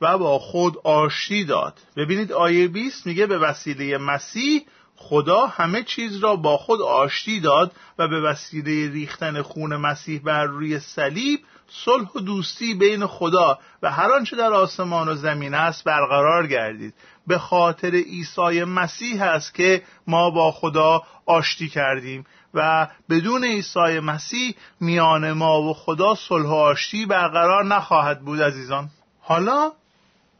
و 0.02 0.18
با 0.18 0.40
خود 0.40 0.78
آشتی 0.84 1.46
داد. 1.46 1.80
ببینید 1.98 2.32
آیه 2.32 2.68
20 2.68 3.06
میگه 3.06 3.25
به 3.25 3.38
وسیله 3.38 3.98
مسیح 3.98 4.66
خدا 4.96 5.46
همه 5.46 5.84
چیز 5.84 6.18
را 6.18 6.36
با 6.36 6.58
خود 6.58 6.82
آشتی 6.82 7.40
داد 7.40 7.72
و 8.00 8.08
به 8.08 8.22
وسیله 8.22 8.92
ریختن 8.92 9.42
خون 9.42 9.75
مسیح 9.75 10.22
بر 10.24 10.46
روی 10.46 10.80
صلیب 10.80 11.40
صلح 11.68 12.08
و 12.16 12.20
دوستی 12.20 12.74
بین 12.74 13.06
خدا 13.06 13.60
و 13.82 13.92
هر 13.92 14.12
آنچه 14.12 14.36
در 14.36 14.54
آسمان 14.54 15.10
و 15.10 15.16
زمین 15.16 15.54
است 15.54 15.84
برقرار 15.84 16.48
گردید. 16.48 16.94
به 17.28 17.38
خاطر 17.38 17.92
عیسی 17.92 18.64
مسیح 18.64 19.24
است 19.24 19.54
که 19.54 19.84
ما 20.08 20.30
با 20.30 20.52
خدا 20.52 21.04
آشتی 21.25 21.70
کردیم 21.70 22.25
و 22.54 22.88
بدون 23.10 23.44
عیسی 23.46 24.00
مسیح 24.00 24.56
میان 24.82 25.32
ما 25.32 25.62
و 25.62 25.74
خدا 25.74 26.16
صلح 26.16 26.48
و 26.48 26.54
آشتی 26.54 27.06
برقرار 27.06 27.66
نخواهد 27.66 28.22
بود 28.22 28.42
عزیزان. 28.42 28.90
حالا 29.20 29.72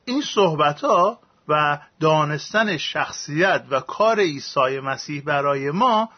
این 0.05 0.21
صحبت 0.21 0.81
ها 0.81 1.19
و 1.47 1.79
دانستن 2.00 2.77
شخصیت 2.77 3.63
و 3.69 3.79
کار 3.79 4.19
عیسی 4.19 4.79
مسیح 4.79 5.21
برای 5.21 5.71
ما 5.71 6.09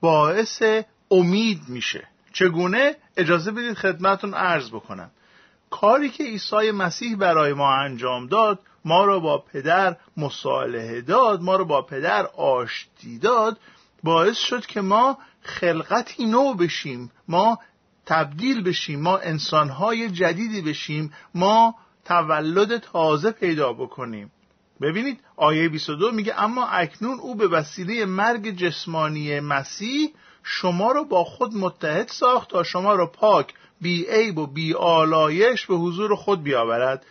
باعث 0.00 0.62
امید 1.10 1.60
میشه. 1.68 2.08
چگونه؟ 2.32 2.96
اجازه 3.16 3.50
بدید 3.50 3.74
خدمتون 3.74 4.34
عرض 4.34 4.70
بکنم. 4.70 5.10
کاری 5.70 6.08
که 6.08 6.24
عیسی 6.24 6.70
مسیح 6.70 7.16
برای 7.16 7.52
ما 7.52 7.74
انجام 7.74 8.26
داد 8.26 8.58
ما 8.84 9.04
رو 9.04 9.20
با 9.20 9.38
پدر 9.38 9.96
مصالحه 10.16 11.00
داد 11.00 11.42
ما 11.42 11.56
رو 11.56 11.64
با 11.64 11.82
پدر 11.82 12.26
آشتی 12.36 13.18
داد 13.18 13.58
باعث 14.02 14.38
شد 14.38 14.66
که 14.66 14.80
ما 14.80 15.18
خلقتی 15.42 16.26
نو 16.26 16.54
بشیم 16.54 17.10
ما 17.28 17.58
تبدیل 18.06 18.62
بشیم 18.62 19.00
ما 19.00 19.18
انسانهای 19.18 20.10
جدیدی 20.10 20.62
بشیم 20.62 21.12
ما 21.34 21.74
تولد 22.08 22.78
تازه 22.78 23.30
پیدا 23.30 23.72
بکنیم. 23.72 24.32
ببینید 24.80 25.20
آیه 25.36 25.68
22 25.68 26.12
میگه 26.12 26.42
اما 26.42 26.66
اکنون 26.66 27.18
او 27.20 27.34
به 27.34 27.48
وسیله 27.48 28.04
مرگ 28.04 28.50
جسمانی 28.50 29.40
مسیح 29.40 30.12
شما 30.42 30.92
رو 30.92 31.04
با 31.04 31.24
خود 31.24 31.54
متحد 31.54 32.08
ساخت 32.08 32.50
تا 32.50 32.62
شما 32.62 32.94
رو 32.94 33.06
پاک 33.06 33.54
بی 33.80 34.06
عیب 34.10 34.38
و 34.38 34.46
بی 34.46 34.74
آلایش 34.74 35.66
به 35.66 35.74
حضور 35.74 36.14
خود 36.14 36.42
بیاورد. 36.42 37.06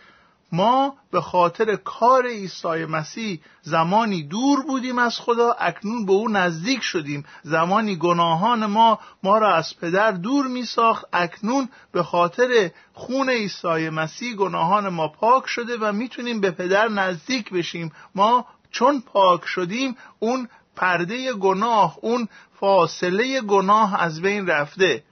ما 0.52 0.94
به 1.10 1.20
خاطر 1.20 1.76
کار 1.76 2.26
عیسی 2.26 2.84
مسیح 2.84 3.40
زمانی 3.62 4.22
دور 4.22 4.62
بودیم 4.62 4.98
از 4.98 5.20
خدا 5.20 5.52
اکنون 5.52 6.06
به 6.06 6.12
او 6.12 6.28
نزدیک 6.28 6.82
شدیم. 6.82 7.24
زمانی 7.42 7.96
گناهان 7.96 8.66
ما 8.66 8.98
ما 9.22 9.38
را 9.38 9.54
از 9.54 9.76
پدر 9.76 10.12
دور 10.12 10.46
می 10.46 10.64
ساخت 10.64 11.04
اکنون 11.12 11.68
به 11.92 12.02
خاطر 12.02 12.70
خون 12.94 13.30
عیسی 13.30 13.88
مسیح 13.88 14.34
گناهان 14.34 14.88
ما 14.88 15.08
پاک 15.08 15.46
شده 15.46 15.76
و 15.76 15.92
می‌تونیم 15.92 16.40
به 16.40 16.50
پدر 16.50 16.88
نزدیک 16.88 17.50
بشیم. 17.50 17.92
ما 18.14 18.46
چون 18.70 19.00
پاک 19.00 19.46
شدیم 19.46 19.96
اون 20.18 20.48
پرده 20.76 21.32
گناه 21.32 21.98
اون 22.02 22.28
فاصله 22.60 23.40
گناه 23.40 24.02
از 24.02 24.22
بین 24.22 24.46
رفته. 24.46 25.02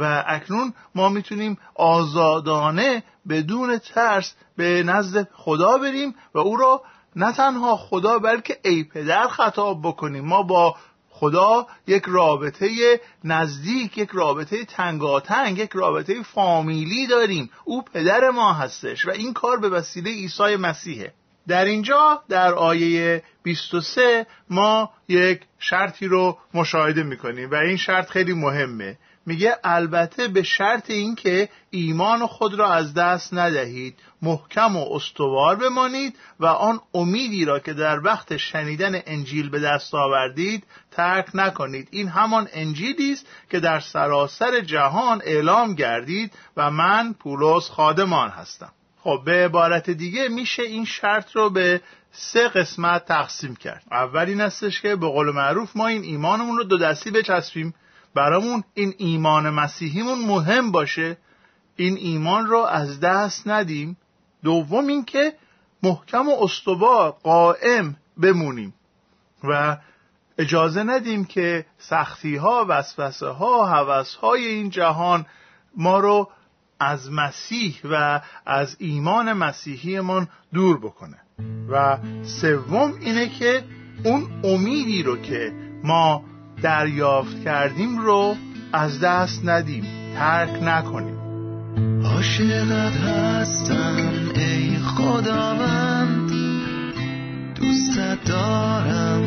و 0.00 0.24
اکنون 0.26 0.74
ما 0.94 1.08
می‌تونیم 1.08 1.58
آزادانه 1.74 3.02
بدون 3.28 3.78
ترس 3.78 4.34
به 4.56 4.82
نزد 4.82 5.28
خدا 5.32 5.78
بریم 5.78 6.14
و 6.34 6.38
او 6.38 6.56
را 6.56 6.82
نه 7.16 7.32
تنها 7.32 7.76
خدا 7.76 8.18
بلکه 8.18 8.58
ای 8.64 8.84
پدر 8.84 9.28
خطاب 9.28 9.80
بکنیم. 9.82 10.24
ما 10.24 10.42
با 10.42 10.76
خدا 11.10 11.66
یک 11.86 12.02
رابطه 12.06 13.00
نزدیک 13.24 13.98
یک 13.98 14.10
رابطه 14.12 14.64
تنگاتنگ 14.64 15.58
یک 15.58 15.70
رابطه 15.72 16.22
فامیلی 16.22 17.06
داریم. 17.06 17.50
او 17.64 17.82
پدر 17.82 18.30
ما 18.30 18.52
هستش 18.52 19.06
و 19.06 19.10
این 19.10 19.32
کار 19.32 19.56
به 19.60 19.68
وسیله 19.68 20.10
عیسی 20.10 20.56
مسیحه 20.56 21.12
در 21.48 21.64
اینجا 21.64 22.22
در 22.28 22.54
آیه 22.54 23.22
23 23.42 24.26
ما 24.50 24.90
یک 25.08 25.40
شرطی 25.58 26.06
رو 26.06 26.38
مشاهده 26.54 27.02
می‌کنیم 27.02 27.50
و 27.50 27.54
این 27.54 27.76
شرط 27.76 28.10
خیلی 28.10 28.32
مهمه. 28.32 28.98
میگه 29.26 29.56
البته 29.64 30.28
به 30.28 30.42
شرط 30.42 30.90
اینکه 30.90 31.48
ایمان 31.70 32.26
خود 32.26 32.54
را 32.54 32.72
از 32.72 32.94
دست 32.94 33.34
ندهید 33.34 33.98
محکم 34.22 34.76
و 34.76 34.94
استوار 34.94 35.56
بمانید 35.56 36.16
و 36.40 36.46
آن 36.46 36.80
امیدی 36.94 37.44
را 37.44 37.58
که 37.58 37.72
در 37.72 38.04
وقت 38.04 38.36
شنیدن 38.36 39.02
انجیل 39.06 39.50
به 39.50 39.60
دست 39.60 39.94
آوردید 39.94 40.64
ترک 40.90 41.26
نکنید. 41.34 41.88
این 41.90 42.08
همان 42.08 42.48
انجیلی 42.52 43.12
است 43.12 43.26
که 43.50 43.60
در 43.60 43.80
سراسر 43.80 44.60
جهان 44.60 45.22
اعلام 45.24 45.74
گردید 45.74 46.32
و 46.56 46.70
من 46.70 47.12
پولس 47.12 47.70
خادمان 47.70 48.28
هستم. 48.28 48.72
خب 49.00 49.22
به 49.24 49.44
عبارت 49.44 49.90
دیگه 49.90 50.28
میشه 50.28 50.62
این 50.62 50.84
شرط 50.84 51.36
رو 51.36 51.50
به 51.50 51.80
سه 52.12 52.48
قسمت 52.48 53.04
تقسیم 53.04 53.56
کرد. 53.56 53.82
اول 53.90 54.24
این 54.28 54.40
استش 54.40 54.80
که 54.80 54.96
به 54.96 55.06
قول 55.06 55.30
معروف 55.30 55.76
ما 55.76 55.86
این 55.86 56.02
ایمانمون 56.02 56.56
رو 56.56 56.64
دو 56.64 56.78
دستی 56.78 57.10
بچسبیم. 57.10 57.74
برامون 58.16 58.64
این 58.74 58.94
ایمان 58.98 59.50
مسیحیمون 59.50 60.18
مهم 60.18 60.72
باشه. 60.72 61.18
این 61.76 61.96
ایمان 61.96 62.46
رو 62.46 62.58
از 62.58 63.00
دست 63.00 63.48
ندیم. 63.48 63.96
دوم 64.44 64.86
اینکه 64.86 65.32
محکم 65.82 66.28
و 66.28 66.42
استوار 66.42 67.10
قائم 67.10 67.96
بمونیم. 68.22 68.74
و 69.44 69.76
اجازه 70.38 70.82
ندیم 70.82 71.24
که 71.24 71.66
سختی 71.78 72.36
ها 72.36 72.66
وسوسه 72.68 73.28
ها 73.28 73.66
هوس 73.66 74.14
های 74.14 74.46
این 74.46 74.70
جهان 74.70 75.26
ما 75.76 75.98
رو 75.98 76.30
از 76.80 77.12
مسیح 77.12 77.80
و 77.84 78.20
از 78.46 78.76
ایمان 78.78 79.32
مسیحیمان 79.32 80.28
دور 80.54 80.78
بکنه. 80.78 81.18
و 81.68 81.98
سوم 82.22 82.94
اینه 83.00 83.28
که 83.28 83.64
اون 84.04 84.40
امیدی 84.44 85.02
رو 85.02 85.16
که 85.16 85.52
ما 85.84 86.24
دریافت 86.62 87.44
کردیم 87.44 87.98
رو 87.98 88.36
از 88.72 89.00
دست 89.00 89.40
ندیم. 89.44 89.84
ترک 90.14 90.62
نکنیم. 90.62 91.16
عاشقت 92.04 92.96
هستم 92.96 93.96
ای 94.34 94.76
خداوند. 94.76 96.30
دوستت 97.54 98.24
دارم 98.24 99.22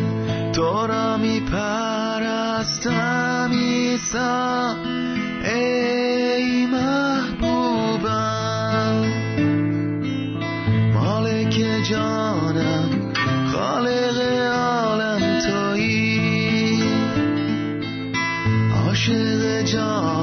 تو 0.52 0.88
را 0.88 1.18
می 1.18 1.40
پرستم 1.40 3.00
ایسا 3.52 4.76
ای 5.44 6.66
محبوبم. 6.66 8.16
مالک 10.94 11.64
جانم 11.90 13.14
خالق 13.54 14.22
عالم. 14.54 14.99
عاشق 19.10 19.64
جانم 19.64 20.19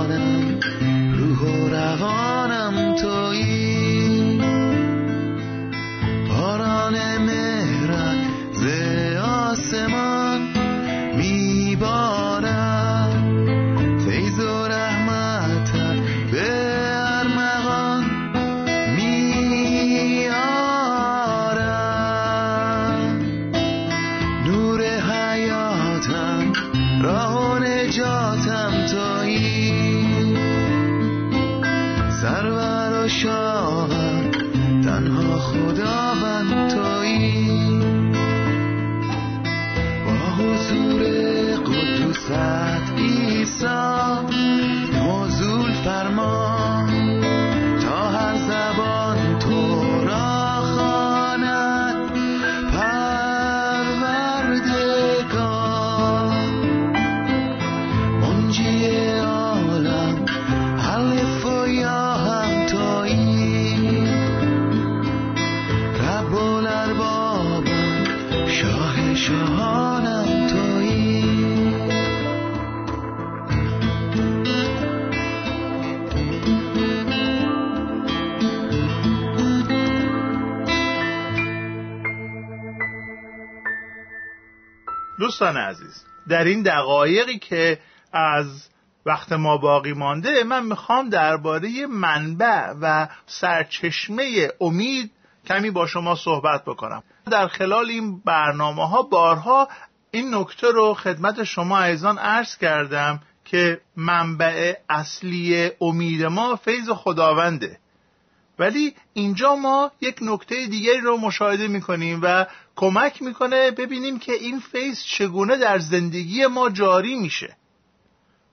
دوستان 85.38 85.56
عزیز 85.56 86.04
در 86.28 86.44
این 86.44 86.62
دقایقی 86.62 87.38
که 87.38 87.78
از 88.12 88.68
وقت 89.06 89.32
ما 89.32 89.56
باقی 89.56 89.92
مانده 89.92 90.44
من 90.44 90.66
می‌خوام 90.66 91.08
درباره 91.08 91.86
منبع 91.86 92.72
و 92.80 93.08
سرچشمه 93.26 94.48
امید 94.60 95.10
کمی 95.46 95.70
با 95.70 95.86
شما 95.86 96.14
صحبت 96.14 96.64
بکنم. 96.64 97.02
در 97.30 97.48
خلال 97.48 97.90
این 97.90 98.20
برنامه 98.20 98.88
ها 98.88 99.02
بارها 99.02 99.68
این 100.10 100.34
نکته 100.34 100.70
رو 100.70 100.94
خدمت 100.94 101.44
شما 101.44 101.78
عزیزان 101.78 102.18
عرض 102.18 102.56
کردم 102.56 103.20
که 103.44 103.80
منبع 103.96 104.74
اصلی 104.88 105.70
امید 105.80 106.24
ما 106.24 106.56
فیض 106.56 106.90
خداونده. 106.90 107.78
ولی 108.58 108.94
اینجا 109.12 109.54
ما 109.54 109.90
یک 110.00 110.16
نکته 110.22 110.66
دیگری 110.66 111.00
رو 111.00 111.16
مشاهده 111.16 111.68
می‌کنیم 111.68 112.20
و 112.22 112.46
کمک 112.76 113.22
می‌کنه 113.22 113.70
ببینیم 113.70 114.18
که 114.18 114.32
این 114.32 114.60
فیض 114.60 115.02
چگونه 115.02 115.56
در 115.56 115.78
زندگی 115.78 116.46
ما 116.46 116.70
جاری 116.70 117.14
میشه. 117.14 117.56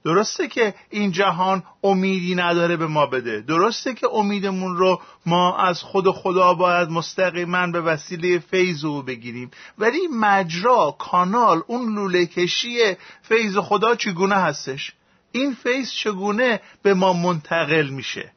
درسته 0.05 0.47
که 0.47 0.75
این 0.89 1.11
جهان 1.11 1.63
امیدی 1.83 2.35
نداره 2.35 2.77
به 2.77 2.87
ما 2.87 3.05
بده. 3.05 3.41
درسته 3.41 3.93
که 3.93 4.07
امیدمون 4.07 4.77
رو 4.77 5.01
ما 5.25 5.57
از 5.57 5.81
خود 5.81 6.11
خدا 6.11 6.53
باید 6.53 6.89
مستقیما 6.89 7.67
به 7.67 7.81
وسیله 7.81 8.39
فیض 8.39 8.85
او 8.85 9.01
بگیریم. 9.01 9.51
ولی 9.77 10.07
مجرا 10.07 10.95
کانال 10.99 11.63
اون 11.67 11.95
لوله 11.95 12.25
کشی 12.25 12.95
فیض 13.21 13.57
خدا 13.57 13.95
چگونه 13.95 14.35
هستش؟ 14.35 14.93
این 15.31 15.53
فیض 15.53 15.91
چگونه 15.91 16.61
به 16.81 16.93
ما 16.93 17.13
منتقل 17.13 17.89
میشه؟ 17.89 18.31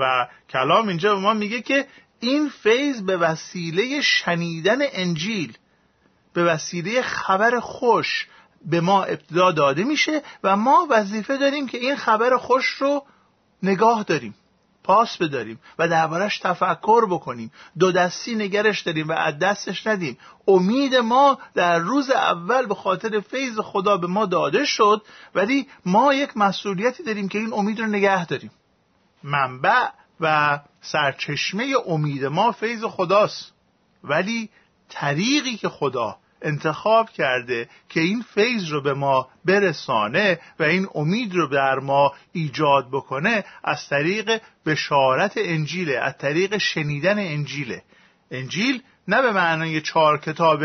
و 0.00 0.26
کلام 0.50 0.88
اینجا 0.88 1.14
به 1.14 1.20
ما 1.20 1.34
میگه 1.34 1.60
که 1.60 1.86
این 2.20 2.48
فیض 2.48 3.02
به 3.02 3.16
وسیله 3.16 4.00
شنیدن 4.00 4.78
انجیل 4.92 5.56
به 6.32 6.44
وسیله 6.44 7.02
خبر 7.02 7.60
خوش 7.60 8.26
به 8.64 8.80
ما 8.80 9.04
ابتدا 9.04 9.52
داده 9.52 9.84
میشه 9.84 10.22
و 10.44 10.56
ما 10.56 10.86
وظیفه 10.90 11.36
داریم 11.36 11.66
که 11.66 11.78
این 11.78 11.96
خبر 11.96 12.36
خوش 12.36 12.66
رو 12.66 13.04
نگاه 13.62 14.02
داریم 14.02 14.34
پاس 14.84 15.16
بداریم 15.16 15.60
و 15.78 15.88
دربارش 15.88 16.38
تفکر 16.38 17.06
بکنیم. 17.06 17.52
دو 17.78 17.92
دستی 17.92 18.34
نگرش 18.34 18.80
داریم 18.80 19.08
و 19.08 19.12
از 19.12 19.38
دستش 19.38 19.86
ندیم. 19.86 20.18
امید 20.48 20.94
ما 20.94 21.38
در 21.54 21.78
روز 21.78 22.10
اول 22.10 22.66
به 22.66 22.74
خاطر 22.74 23.20
فیض 23.20 23.58
خدا 23.58 23.96
به 23.96 24.06
ما 24.06 24.26
داده 24.26 24.64
شد 24.64 25.02
ولی 25.34 25.66
ما 25.86 26.14
یک 26.14 26.36
مسئولیتی 26.36 27.02
داریم 27.02 27.28
که 27.28 27.38
این 27.38 27.52
امید 27.52 27.80
رو 27.80 27.86
نگه 27.86 28.26
داریم. 28.26 28.50
منبع 29.22 29.88
و 30.20 30.58
سرچشمه 30.80 31.74
امید 31.86 32.24
ما 32.24 32.52
فیض 32.52 32.84
خداست. 32.84 33.52
ولی 34.04 34.50
طریقی 34.88 35.56
که 35.56 35.68
خدا 35.68 36.16
انتخاب 36.42 37.10
کرده 37.10 37.68
که 37.88 38.00
این 38.00 38.24
فیض 38.34 38.68
رو 38.68 38.82
به 38.82 38.94
ما 38.94 39.28
برسانه 39.44 40.40
و 40.58 40.62
این 40.62 40.88
امید 40.94 41.34
رو 41.34 41.46
در 41.46 41.78
ما 41.78 42.14
ایجاد 42.32 42.88
بکنه 42.92 43.44
از 43.64 43.88
طریق 43.88 44.42
بشارت 44.66 45.32
انجیله 45.36 45.98
از 45.98 46.18
طریق 46.18 46.58
شنیدن 46.58 47.18
انجیله. 47.18 47.82
انجیل 48.30 48.82
نه 49.08 49.22
به 49.22 49.32
معنای 49.32 49.80
چهار 49.80 50.18
کتاب 50.18 50.64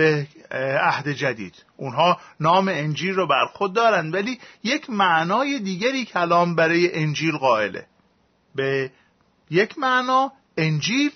عهد 0.81 1.07
جدید. 1.07 1.65
اونها 1.77 2.19
نام 2.39 2.67
انجیل 2.67 3.15
رو 3.15 3.27
بر 3.27 3.45
خود 3.53 3.73
دارند 3.73 4.13
ولی 4.13 4.39
یک 4.63 4.89
معنای 4.89 5.59
دیگری 5.59 6.05
کلام 6.05 6.55
برای 6.55 6.95
انجیل 6.95 7.37
قائله. 7.37 7.87
به 8.55 8.91
یک 9.49 9.77
معنا 9.77 10.31
انجیل 10.57 11.11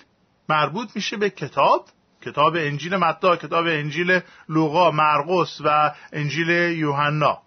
مربوط 0.48 0.88
میشه 0.94 1.16
به 1.16 1.30
کتاب. 1.30 1.88
کتاب 2.22 2.54
انجیل 2.56 2.96
متا 2.96 3.36
کتاب 3.36 3.66
انجیل 3.66 4.20
لوقا 4.48 4.90
مرقس 4.90 5.60
و 5.64 5.94
انجیل 6.12 6.48
یوحنا. 6.78 7.42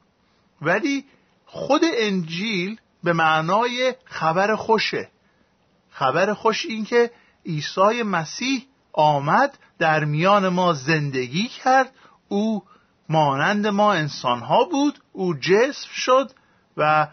ولی 0.62 1.06
خود 1.46 1.82
انجیل 1.98 2.80
به 3.04 3.14
معنای 3.14 3.96
خبر 4.06 4.56
خوشه. 4.56 5.10
خبر 5.90 6.34
خوش 6.34 6.66
این 6.66 6.86
که 6.86 7.12
عیسی 7.46 8.04
مسیح 8.04 8.66
آمد 8.94 9.58
در 9.80 10.06
میان 10.06 10.50
ما 10.50 10.74
زندگی 10.74 11.48
کرد. 11.48 11.92
او 12.28 12.64
مانند 13.10 13.68
ما 13.68 13.94
انسانها 13.94 14.64
بود. 14.64 15.00
او 15.12 15.34
جسم 15.34 15.90
شد 15.94 16.32
و 16.78 17.08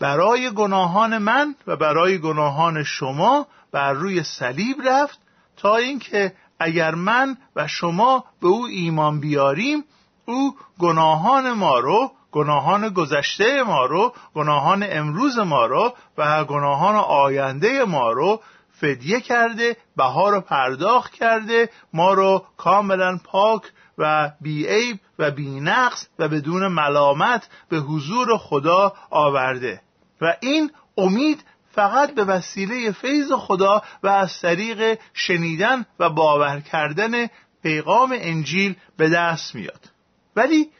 برای 0.00 0.50
گناهان 0.50 1.18
من 1.18 1.54
و 1.66 1.76
برای 1.76 2.18
گناهان 2.18 2.82
شما 2.84 3.46
بر 3.72 3.92
روی 3.92 4.22
صلیب 4.22 4.76
رفت 4.84 5.18
تا 5.56 5.76
اینکه 5.76 6.32
اگر 6.58 6.94
من 6.94 7.36
و 7.56 7.68
شما 7.68 8.24
به 8.40 8.48
او 8.48 8.66
ایمان 8.66 9.20
بیاریم 9.20 9.84
او 10.26 10.56
گناهان 10.78 11.52
ما 11.52 11.78
رو 11.78 12.10
گناهان 12.32 12.88
گذشته 12.88 13.62
ما 13.62 13.84
رو 13.84 14.12
گناهان 14.34 14.86
امروز 14.90 15.38
ما 15.38 15.66
رو 15.66 15.94
و 16.18 16.44
گناهان 16.44 16.94
آینده 16.94 17.84
ما 17.84 18.12
رو 18.12 18.40
فدیه 18.80 19.20
کرده 19.20 19.76
بها 19.96 20.30
رو 20.30 20.40
پرداخت 20.40 21.12
کرده 21.12 21.70
ما 21.92 22.12
رو 22.12 22.44
کاملا 22.56 23.18
پاک 23.24 23.62
و 23.98 24.30
بیعیب 24.40 25.00
و 25.18 25.30
بینقص 25.30 26.08
و 26.18 26.28
بدون 26.28 26.68
ملامت 26.68 27.48
به 27.68 27.76
حضور 27.76 28.38
خدا 28.38 28.92
آورده. 29.10 29.80
و 30.20 30.36
این 30.40 30.70
امید 30.98 31.44
فقط 31.72 32.14
به 32.14 32.24
وسیله 32.24 32.92
فیض 32.92 33.32
خدا 33.32 33.82
و 34.02 34.08
از 34.08 34.40
طریق 34.40 34.98
شنیدن 35.14 35.86
و 35.98 36.10
باور 36.10 36.60
کردن 36.60 37.28
پیغام 37.62 38.16
انجیل 38.20 38.74
به 38.96 39.08
دست 39.08 39.54
میاد. 39.54 39.90
ولی 40.36 40.70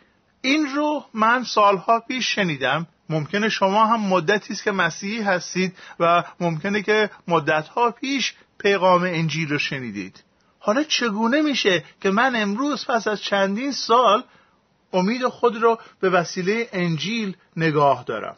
این 0.40 0.66
رو 0.74 1.04
من 1.14 1.44
سالها 1.44 2.00
پیش 2.00 2.34
شنیدم. 2.34 2.86
ممکنه 3.08 3.48
شما 3.48 3.86
هم 3.86 4.00
مدتی 4.00 4.52
است 4.52 4.64
که 4.64 4.72
مسیحی 4.72 5.22
هستید 5.22 5.76
و 6.00 6.24
ممکنه 6.40 6.82
که 6.82 7.10
مدتها 7.28 7.90
پیش 7.90 8.34
پیغام 8.58 9.02
انجیل 9.02 9.48
رو 9.48 9.58
شنیدید. 9.58 10.24
حالا 10.58 10.82
چگونه 10.82 11.42
میشه 11.42 11.84
که 12.00 12.10
من 12.10 12.36
امروز 12.36 12.86
پس 12.86 13.08
از 13.08 13.22
چندین 13.22 13.72
سال 13.72 14.24
امید 14.92 15.26
خود 15.26 15.56
رو 15.56 15.78
به 16.00 16.10
وسیله 16.10 16.68
انجیل 16.72 17.36
نگاه 17.56 18.04
دارم؟ 18.04 18.36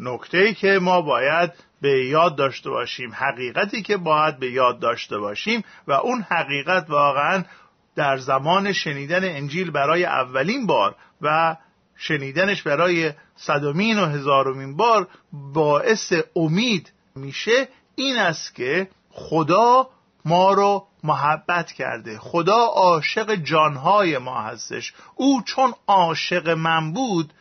نکته 0.00 0.54
که 0.54 0.78
ما 0.82 1.00
باید 1.00 1.52
به 1.80 2.06
یاد 2.06 2.36
داشته 2.36 2.70
باشیم 2.70 3.12
حقیقتی 3.14 3.82
که 3.82 3.96
باید 3.96 4.38
به 4.38 4.50
یاد 4.50 4.80
داشته 4.80 5.18
باشیم 5.18 5.64
و 5.86 5.92
اون 5.92 6.22
حقیقت 6.22 6.90
واقعا 6.90 7.44
در 7.96 8.16
زمان 8.16 8.72
شنیدن 8.72 9.24
انجیل 9.24 9.70
برای 9.70 10.04
اولین 10.04 10.66
بار 10.66 10.94
و 11.22 11.56
شنیدنش 11.96 12.62
برای 12.62 13.12
صدومین 13.36 13.98
و 13.98 14.06
هزارمین 14.06 14.76
بار 14.76 15.08
باعث 15.32 16.12
امید 16.36 16.92
میشه 17.16 17.68
این 17.94 18.16
است 18.16 18.54
که 18.54 18.88
خدا 19.10 19.88
ما 20.24 20.52
رو 20.52 20.86
محبت 21.04 21.72
کرده. 21.72 22.18
خدا 22.18 22.56
عاشق 22.56 23.34
جانهای 23.34 24.18
ما 24.18 24.42
هستش. 24.42 24.94
او 25.14 25.42
چون 25.42 25.74
عاشق 25.86 26.48
من 26.48 26.92
بود 26.92 27.32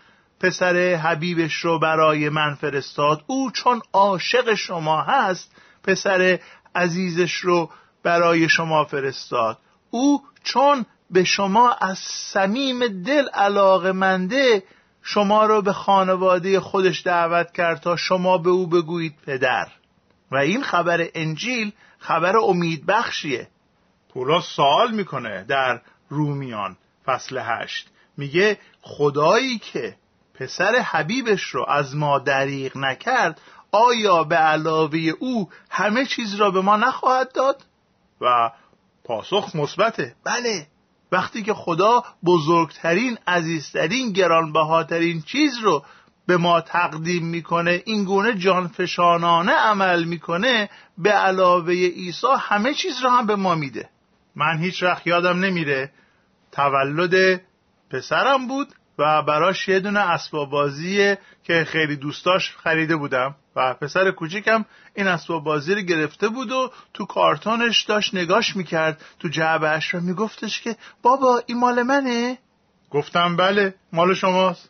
پسر 0.46 0.96
حبیبش 0.96 1.54
رو 1.54 1.80
برای 1.80 2.30
من 2.30 2.56
فرستاد. 2.56 3.24
او 3.28 3.52
چون 3.52 3.82
عاشق 3.94 4.54
شما 4.54 5.02
هست 5.02 5.52
پسر 5.84 6.40
عزیزش 6.76 7.34
رو 7.34 7.70
برای 8.04 8.50
شما 8.50 8.86
فرستاد. 8.86 9.58
او 9.90 10.24
چون 10.44 10.86
به 11.10 11.24
شما 11.24 11.72
از 11.72 12.00
صمیم 12.00 13.04
دل 13.04 13.28
علاقه 13.30 13.92
منده 13.92 14.64
شما 15.02 15.46
رو 15.46 15.62
به 15.62 15.74
خانواده 15.74 16.60
خودش 16.60 17.02
دعوت 17.06 17.52
کرد 17.52 17.82
تا 17.82 17.96
شما 17.96 18.38
به 18.38 18.50
او 18.50 18.68
بگویید 18.68 19.16
پدر. 19.26 19.68
و 20.32 20.36
این 20.36 20.64
خبر 20.64 21.08
انجیل 21.16 21.72
خبر 22.00 22.38
امید 22.38 22.86
بخشیه 22.86 23.48
پولس 24.14 24.46
سوال 24.46 24.92
می‌کنه 24.92 25.44
در 25.44 25.82
رومیان 26.10 26.78
فصل 27.06 27.38
هشت. 27.38 27.90
میگه 28.18 28.58
خدایی 28.82 29.58
که 29.58 29.96
پسر 30.40 30.76
حبیبش 30.76 31.44
رو 31.44 31.66
از 31.70 31.96
ما 31.96 32.20
دریغ 32.20 32.78
نکرد 32.78 33.42
آیا 33.72 34.24
به 34.24 34.36
علاوه 34.36 35.00
او 35.20 35.50
همه 35.70 36.06
چیز 36.06 36.36
را 36.36 36.52
به 36.52 36.62
ما 36.62 36.78
نخواهد 36.78 37.32
داد؟ 37.34 37.64
و 38.22 38.52
پاسخ 39.04 39.56
مثبته 39.56 40.16
بله 40.24 40.68
وقتی 41.12 41.44
که 41.44 41.54
خدا 41.54 42.04
بزرگترین 42.26 43.18
عزیزترین 43.28 44.12
گرانبهاترین 44.12 45.22
چیز 45.22 45.58
رو 45.60 45.86
به 46.28 46.38
ما 46.38 46.62
تقدیم 46.62 47.26
می‌کنه 47.26 47.84
این 47.86 48.04
گونه 48.04 48.34
جانفشانانه 48.34 49.52
عمل 49.52 50.04
می‌کنه 50.04 50.70
به 50.98 51.12
علاوه 51.12 51.74
عیسی 51.74 52.28
همه 52.40 52.74
چیز 52.74 53.04
رو 53.04 53.10
هم 53.10 53.26
به 53.26 53.36
ما 53.36 53.56
میده 53.56 53.90
من 54.36 54.58
هیچ 54.58 54.84
وقت 54.84 55.08
یادم 55.08 55.40
نمیره 55.40 55.92
تولد 56.52 57.42
پسرم 57.90 58.48
بود 58.48 58.68
و 58.98 59.22
براش 59.22 59.68
یه 59.68 59.80
دونه 59.80 60.00
اسباب 60.00 60.50
بازی 60.50 61.16
که 61.44 61.66
خیلی 61.68 61.96
دوستاش 61.96 62.56
خریده 62.58 62.96
بودم. 62.96 63.36
و 63.56 63.74
پسر 63.74 64.12
کوچیکم 64.12 64.66
این 64.96 65.08
اسباب 65.08 65.44
بازی 65.44 65.76
رو 65.76 65.82
گرفته 65.82 66.28
بود 66.28 66.52
و 66.52 66.72
تو 66.94 67.06
کارتونش 67.06 67.84
داشت 67.84 68.16
نگاش 68.16 68.56
می‌کرد. 68.56 69.02
تو 69.20 69.28
جعبهش 69.28 69.88
رو 69.88 70.02
میگفتش 70.02 70.62
که 70.62 70.76
بابا 71.02 71.42
این 71.46 71.60
مال 71.60 71.84
منه؟ 71.84 72.38
گفتم 72.92 73.36
بله 73.36 73.76
مال 73.94 74.14
شماست. 74.14 74.70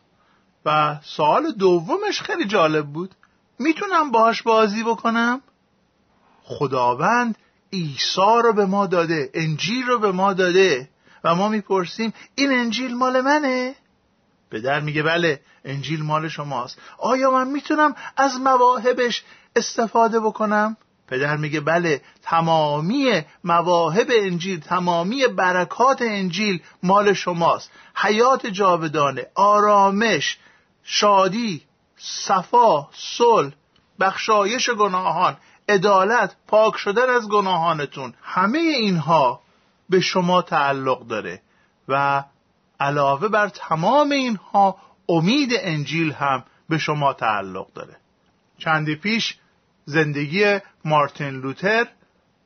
و 0.64 0.96
سوال 1.02 1.52
دومش 1.52 2.22
خیلی 2.22 2.44
جالب 2.44 2.86
بود. 2.86 3.14
می‌تونم 3.58 4.10
باهاش 4.10 4.42
بازی 4.42 4.82
بکنم؟ 4.82 5.40
خداوند 6.42 7.38
عیسی 7.72 8.40
رو 8.42 8.52
به 8.52 8.66
ما 8.66 8.86
داده 8.86 9.30
انجیل 9.34 9.86
رو 9.86 9.98
به 9.98 10.12
ما 10.12 10.32
داده 10.32 10.88
و 11.24 11.34
ما 11.34 11.48
می‌پرسیم 11.48 12.12
این 12.34 12.52
انجیل 12.52 12.94
مال 12.94 13.20
منه؟ 13.20 13.74
پدر 14.50 14.80
میگه 14.80 15.02
بله 15.02 15.40
انجیل 15.64 16.02
مال 16.02 16.28
شماست. 16.28 16.78
آیا 16.98 17.30
من 17.30 17.48
می‌تونم 17.48 17.94
از 18.16 18.40
مواهبش 18.40 19.24
استفاده 19.56 20.20
بکنم؟ 20.20 20.76
پدر 21.08 21.36
میگه 21.36 21.60
بله 21.60 22.00
تمامی 22.22 23.22
مواهب 23.44 24.06
انجیل 24.10 24.60
تمامی 24.60 25.26
برکات 25.26 26.02
انجیل 26.02 26.62
مال 26.82 27.12
شماست. 27.12 27.70
حیات 27.96 28.46
جاودانه 28.46 29.26
آرامش 29.34 30.38
شادی 30.82 31.62
صفا 31.96 32.88
صلح 32.92 33.52
بخشایش 34.00 34.70
گناهان 34.70 35.36
عدالت 35.68 36.36
پاک 36.48 36.76
شدن 36.76 37.10
از 37.10 37.28
گناهانتون 37.28 38.14
همه 38.22 38.58
اینها 38.58 39.40
به 39.90 40.00
شما 40.00 40.42
تعلق 40.42 41.06
داره 41.06 41.42
و 41.88 42.24
علاوه 42.80 43.28
بر 43.28 43.48
تمام 43.48 44.10
اینها 44.10 44.76
امید 45.08 45.50
انجیل 45.60 46.12
هم 46.12 46.44
به 46.68 46.78
شما 46.78 47.12
تعلق 47.12 47.72
داره. 47.72 47.96
چندی 48.58 48.96
پیش 48.96 49.36
زندگی 49.84 50.58
مارتین 50.84 51.40
لوتر 51.40 51.86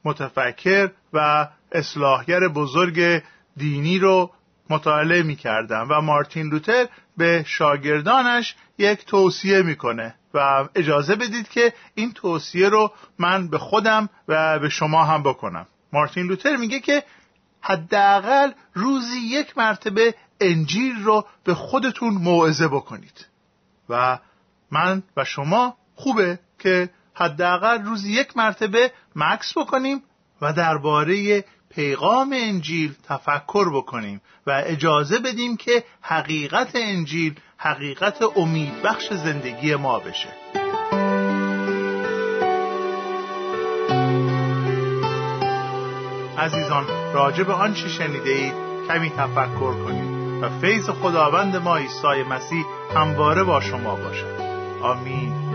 متفکر 0.04 0.90
و 1.12 1.48
اصلاحگر 1.72 2.48
بزرگ 2.48 3.22
دینی 3.56 3.98
رو 3.98 4.30
مطالعه 4.70 5.22
می 5.22 5.36
کردم 5.36 5.86
و 5.90 6.00
مارتین 6.00 6.46
لوتر 6.46 6.88
به 7.16 7.44
شاگردانش 7.46 8.54
یک 8.78 9.04
توصیه 9.04 9.62
می‌کنه 9.62 10.14
و 10.34 10.68
اجازه 10.74 11.16
بدید 11.16 11.48
که 11.48 11.72
این 11.94 12.12
توصیه 12.12 12.68
رو 12.68 12.92
من 13.18 13.48
به 13.48 13.58
خودم 13.58 14.08
و 14.28 14.58
به 14.58 14.68
شما 14.68 15.04
هم 15.04 15.22
بکنم. 15.22 15.66
مارتین 15.92 16.26
لوتر 16.26 16.56
میگه 16.56 16.80
که 16.80 17.02
حداقل 17.62 18.52
روزی 18.74 19.18
یک 19.18 19.58
مرتبه 19.58 20.14
انجیل 20.40 21.02
رو 21.02 21.26
به 21.44 21.54
خودتون 21.54 22.14
موعظه 22.14 22.68
بکنید. 22.68 23.26
و 23.88 24.18
من 24.70 25.02
و 25.16 25.24
شما 25.24 25.76
خوبه 25.94 26.38
که 26.58 26.90
حداقل 27.14 27.82
روزی 27.82 28.12
یک 28.12 28.36
مرتبه 28.36 28.92
مکس 29.16 29.58
بکنیم 29.58 30.02
و 30.42 30.52
درباره 30.52 31.44
پیغام 31.70 32.32
انجیل 32.32 32.94
تفکر 33.08 33.76
بکنیم 33.76 34.20
و 34.46 34.62
اجازه 34.66 35.18
بدیم 35.18 35.56
که 35.56 35.84
حقیقت 36.00 36.70
انجیل 36.74 37.34
حقیقت 37.56 38.22
امید 38.36 38.82
بخش 38.82 39.12
زندگی 39.12 39.74
ما 39.74 39.98
بشه. 39.98 40.59
عزیزان 46.40 46.84
راجع 47.14 47.42
به 47.42 47.52
آنچه 47.52 47.88
شنیده 47.88 48.30
اید 48.30 48.52
کمی 48.88 49.10
تفکر 49.10 49.72
کنید 49.84 50.42
و 50.42 50.48
فیض 50.60 50.90
خداوند 50.90 51.56
ما 51.56 51.76
عیسی 51.76 52.22
مسیح 52.30 52.64
همواره 52.96 53.42
با 53.44 53.60
شما 53.60 53.94
باشد. 53.94 54.40
آمین. 54.82 55.49